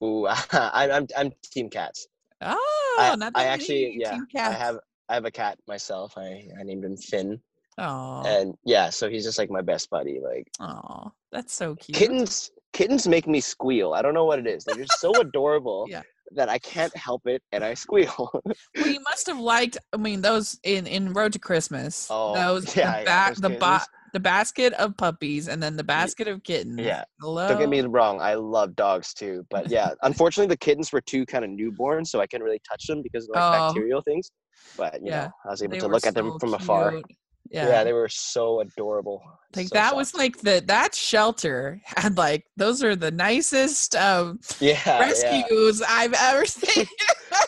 [0.04, 2.06] Ooh, I, I'm I'm team cats.
[2.40, 4.78] Oh, I, not I actually yeah, Team I have
[5.08, 6.16] I have a cat myself.
[6.16, 7.40] I I named him Finn.
[7.78, 11.98] Oh, and yeah so he's just like my best buddy like oh, that's so cute.
[11.98, 15.86] kittens kittens make me squeal i don't know what it is they're just so adorable
[15.90, 16.02] Yeah.
[16.34, 18.30] that i can't help it and i squeal
[18.76, 19.76] Well, you must have liked.
[19.92, 22.08] I mean, those in in Road to Christmas.
[22.10, 25.84] Oh, those yeah, the, yeah, ba- those the the basket of puppies and then the
[25.84, 26.80] basket of kittens.
[26.80, 27.48] yeah Hello.
[27.48, 31.26] don't get me wrong i love dogs too but yeah unfortunately the kittens were too
[31.26, 33.52] kind of newborn so i couldn't really touch them because of like Oh.
[33.52, 34.30] bacterial things
[34.78, 37.04] but you Yeah, know i was able They to look at them from afar cute.
[37.50, 37.68] Yeah.
[37.68, 37.84] Yeah.
[37.84, 39.22] they were so adorable
[39.54, 44.40] like So that was like the that shelter had like those are the nicest um
[44.60, 46.86] yeah yeah rescues I've ever seen.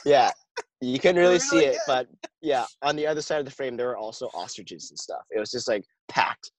[0.04, 0.30] yeah
[0.80, 2.06] you couldn't really see really it but
[2.40, 5.38] yeah on the other side of the frame there were also ostriches and stuff it
[5.40, 6.50] was just like packed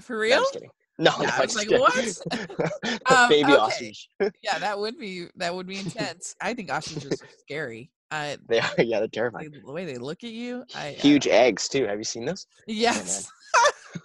[0.00, 0.34] For No, real?
[0.36, 0.70] I'm just kidding.
[0.98, 2.14] No, Yeah, no, I was like, kidding.
[3.10, 3.60] Um, Baby okay.
[3.60, 4.08] ostrich.
[4.42, 6.34] Yeah, that would be that would be intense.
[6.40, 7.90] I think ostriches are scary.
[8.10, 9.52] I They are, yeah, they're terrifying.
[9.64, 10.64] the way they look at you.
[10.74, 11.86] I, Huge eggs too.
[11.86, 12.46] Have you seen those?
[12.66, 13.30] Yes.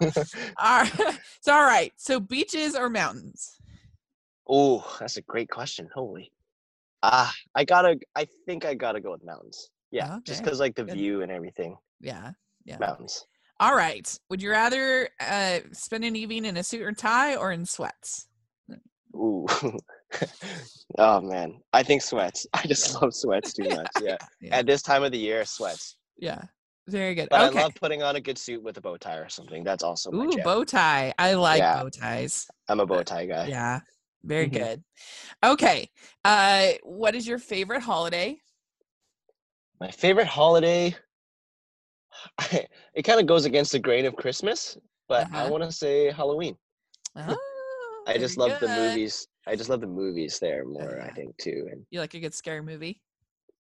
[0.58, 1.18] all right.
[1.40, 1.92] So all right.
[1.96, 3.58] So beaches or mountains?
[4.48, 5.88] oh, that's a great question.
[5.94, 6.32] Holy.
[7.02, 7.98] Ah, I gotta.
[8.16, 9.70] I think I gotta go with mountains.
[9.90, 10.94] Yeah, just because like the good.
[10.94, 11.76] view and everything.
[12.00, 12.32] Yeah.
[12.64, 12.78] Yeah.
[12.78, 13.26] Mountains.
[13.60, 14.18] All right.
[14.30, 18.26] Would you rather uh, spend an evening in a suit or tie or in sweats?
[19.14, 19.46] Ooh.
[20.98, 22.46] oh man, I think sweats.
[22.54, 23.88] I just love sweats too much.
[24.00, 24.16] Yeah.
[24.40, 24.58] Yeah.
[24.58, 25.96] At this time of the year, sweats.
[26.18, 26.42] Yeah.
[26.88, 27.28] Very good.
[27.30, 27.58] But okay.
[27.58, 29.62] I love putting on a good suit with a bow tie or something.
[29.62, 31.14] That's also my Ooh, bow tie.
[31.18, 31.82] I like Yeah.
[31.82, 32.48] bow ties.
[32.68, 33.46] I'm a bow tie guy.
[33.46, 33.80] Yeah.
[34.24, 34.52] Very Mhm.
[34.52, 34.84] good.
[35.44, 35.90] Okay.
[36.24, 38.40] Uh, what is your favorite holiday?
[39.80, 40.94] My favorite holiday.
[42.94, 44.76] it kind of goes against the grain of Christmas,
[45.08, 45.50] but I Uh-huh.
[45.50, 46.56] want to say Halloween.
[47.16, 47.36] Oh,
[48.06, 49.26] I just love the movies.
[49.46, 51.00] I just love the movies there more.
[51.00, 51.12] I Uh-huh.
[51.14, 53.00] think too, and You like a good scary movie?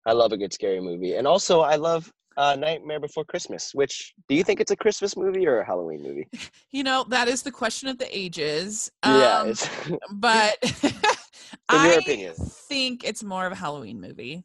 [0.07, 1.15] I love a good scary movie.
[1.15, 3.75] And also, I love uh, Nightmare Before Christmas.
[3.75, 6.29] Which do you think it's a Christmas movie or a Halloween movie?
[6.73, 8.93] You know, that is the question of the ages.
[9.03, 9.69] yeah, Um, it's
[10.13, 10.57] but
[11.73, 12.35] In your I opinion.
[12.69, 14.45] think it's more of a Halloween movie.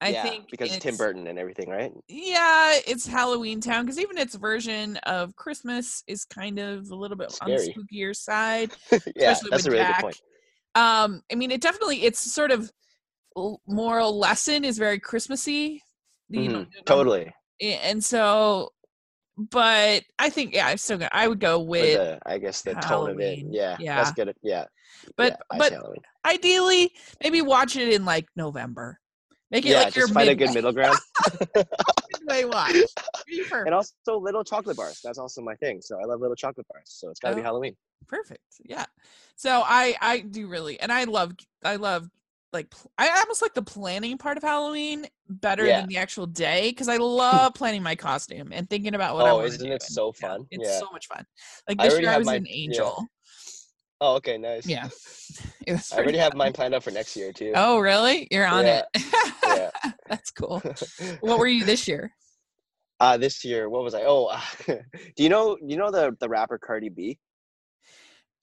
[0.00, 1.90] I yeah, think because Tim Burton and everything, right?
[2.08, 7.16] Yeah, it's Halloween Town because even its version of Christmas is kind of a little
[7.16, 8.72] bit on the spookier side.
[9.16, 9.96] yeah, especially that's a really Jack.
[9.96, 10.20] good point.
[10.74, 12.70] Um, I mean, it definitely it's sort of
[13.66, 15.82] moral lesson is very Christmassy.
[16.28, 17.32] You know, Totally.
[17.62, 18.70] and so,
[19.38, 22.62] but I think yeah, I'm still gonna I would go With with the, I guess
[22.62, 23.22] the tone of it.
[23.24, 23.52] Halloween.
[23.52, 23.96] Yeah, Yeah.
[23.96, 24.34] that's good.
[24.42, 24.64] Yeah,
[25.16, 26.02] But- yeah, but- Halloween.
[26.26, 26.92] ideally
[27.22, 28.98] maybe watch it in like November.
[29.56, 30.98] Make it yeah, like your just find a good middle ground.
[32.20, 32.76] midway watch.
[33.52, 35.00] And also little chocolate bars.
[35.02, 35.80] That's also my thing.
[35.80, 36.82] So I love little chocolate bars.
[36.88, 37.44] So it's got to be Oh.
[37.44, 37.74] Halloween.
[38.06, 38.84] perfect yeah
[39.36, 41.32] so i i do really and i love
[41.64, 42.08] i love
[42.52, 45.80] like i almost like the planning part of halloween better Yeah.
[45.80, 49.30] than the actual day because i love planning my costume and thinking about what i
[49.30, 49.72] Oh, want isn't do.
[49.72, 50.46] it and, so yeah, fun?
[50.50, 50.78] it's Yeah.
[50.78, 51.24] so much fun
[51.68, 52.54] like this already year i was my- an yeah.
[52.64, 53.06] angel
[54.00, 54.66] Oh, okay, nice.
[54.68, 54.88] yeah,
[55.92, 57.52] I already have mine planned out for next year too.
[57.54, 59.02] oh really you're on Yeah, it
[59.46, 59.70] yeah.
[60.08, 60.62] that's cool
[61.20, 62.12] what were you this year
[62.98, 64.04] uh, this year, what was I?
[64.06, 64.30] Oh,
[64.66, 67.18] do you know you know the the rapper Cardi B?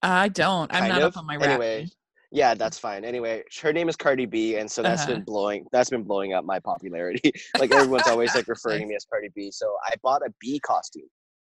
[0.01, 1.13] i don't i'm Kind not of.
[1.13, 1.89] up on my rap Anyway,
[2.31, 3.05] yeah, that's fine.
[3.05, 5.13] Anyway, her name is Cardi B, and so that's Uh-huh.
[5.13, 7.31] been blowing that's been blowing up my popularity.
[7.59, 8.89] like everyone's always like referring to Nice.
[8.89, 9.51] me as Cardi B.
[9.51, 11.03] So I bought a bee costume.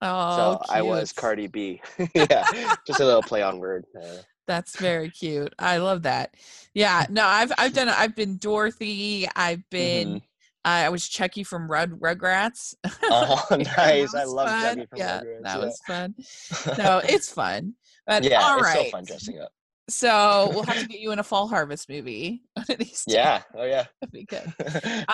[0.02, 1.12] Oh so I was.
[1.12, 1.80] Cardi B.
[2.14, 3.84] yeah, just a little play on word.
[3.98, 5.54] Uh, That's very cute.
[5.58, 6.34] I love that.
[6.74, 9.26] Yeah, no, I've I've done I've been Dorothy.
[9.34, 10.22] I've been
[10.64, 12.74] I was Chucky from Rud Rugrats.
[13.04, 13.44] oh,
[13.76, 14.14] nice!
[14.14, 14.76] I love fun.
[14.76, 15.64] Chucky from yeah, Rugrats, that yeah.
[15.64, 16.14] was fun.
[16.78, 17.74] No, it's fun.
[18.06, 19.52] But yeah, all it's so fun dressing up.
[19.88, 23.14] So we'll have to get you in a fall harvest movie one of these days.
[23.14, 23.42] Yeah.
[23.54, 23.86] Oh yeah.
[24.00, 24.52] That'd be good.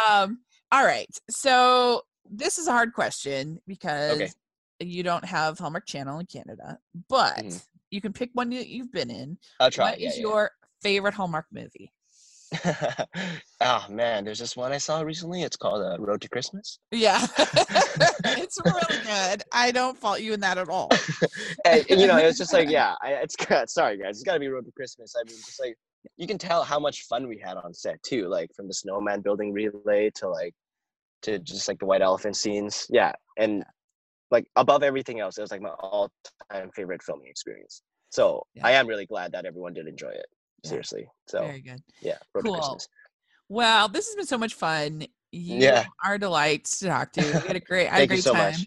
[0.08, 1.08] Um, all right.
[1.30, 4.34] So this is a hard question because
[4.80, 7.66] you don't have Hallmark Channel in Canada, but Mhm.
[7.90, 9.38] you can pick one that you've been in.
[9.60, 9.90] I'll try.
[9.90, 10.22] What yeah, is yeah.
[10.22, 10.50] your
[10.82, 11.92] favorite Hallmark movie?
[13.60, 15.42] oh man, there's this one I saw recently.
[15.42, 16.78] It's called uh, Road to Christmas.
[16.90, 17.26] Yeah.
[18.24, 19.42] it's really good.
[19.52, 20.88] I don't fault you in that at all.
[21.64, 23.36] and, and, you know, it's just like, yeah, I, it's
[23.72, 25.14] sorry guys, it's got to be Road to Christmas.
[25.16, 25.76] I mean, just like
[26.16, 29.20] you can tell how much fun we had on set too, like from the snowman
[29.20, 30.54] building relay to like
[31.22, 32.86] to just like the white elephant scenes.
[32.88, 33.64] Yeah, and
[34.30, 37.82] like above everything else, it was like my all-time favorite filming experience.
[38.10, 38.66] So Yeah.
[38.66, 40.26] I am really glad that everyone did enjoy it.
[40.64, 40.70] Yeah.
[40.70, 41.08] Seriously.
[41.28, 41.80] So Very good.
[42.00, 42.78] yeah, Cool.
[43.48, 45.02] Well, this has been so much fun.
[45.32, 45.84] You Yeah.
[46.04, 47.22] are a delight to talk to.
[47.24, 48.52] We had a great, I had a great so time.
[48.52, 48.66] much.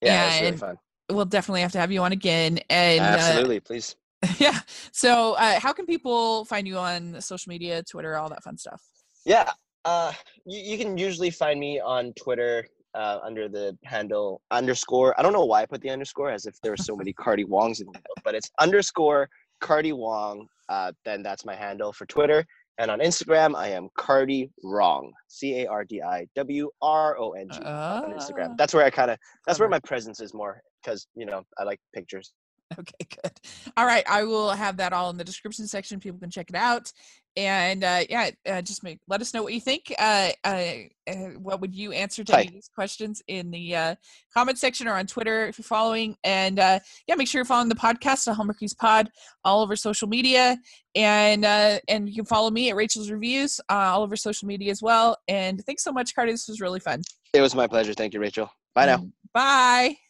[0.00, 0.76] Yeah, it was really fun.
[1.10, 2.60] We'll definitely have to have you on again.
[2.68, 3.96] And uh, Absolutely, please.
[4.38, 4.60] yeah.
[4.92, 8.82] So, uh, how can people find you on social media, Twitter, all that fun stuff?
[9.24, 9.50] Yeah,
[9.84, 10.12] uh,
[10.44, 15.18] you, you can usually find me on Twitter uh, under the handle underscore.
[15.18, 17.44] I don't know why I put the underscore, as if there were so many Cardi
[17.44, 19.28] Wongs in the world, but it's underscore
[19.60, 20.46] Cardi Wong.
[20.68, 22.44] Uh, then that's my handle for Twitter.
[22.78, 25.12] And on Instagram, I am Cardi Wrong.
[25.28, 28.56] C A R D I W R O N G on Ah, Instagram.
[28.56, 29.18] That's where I kind of.
[29.46, 32.32] That's where my presence is more because you know I like pictures.
[32.78, 33.32] Okay, good.
[33.76, 35.98] All right, I will have that all in the description section.
[35.98, 36.92] People can check it out,
[37.36, 39.92] and uh, yeah, uh, just make let us know what you think.
[39.98, 40.72] Uh, uh,
[41.08, 42.40] uh, what would you answer to Hi.
[42.40, 43.94] any of these questions in the uh,
[44.34, 46.16] comment section or on Twitter if you're following?
[46.24, 49.10] And uh, yeah, make sure you're following the podcast, the Hallmarkies Pod,
[49.44, 50.58] all over social media,
[50.94, 54.70] and uh, and you can follow me at Rachel's Reviews uh, all over social media
[54.70, 55.16] as well.
[55.28, 56.32] And thanks so much, Cardi.
[56.32, 57.02] This was really fun.
[57.32, 57.94] It was my pleasure.
[57.94, 58.50] Thank you, Rachel.
[58.74, 58.98] Bye now.
[58.98, 60.00] Mm, Bye.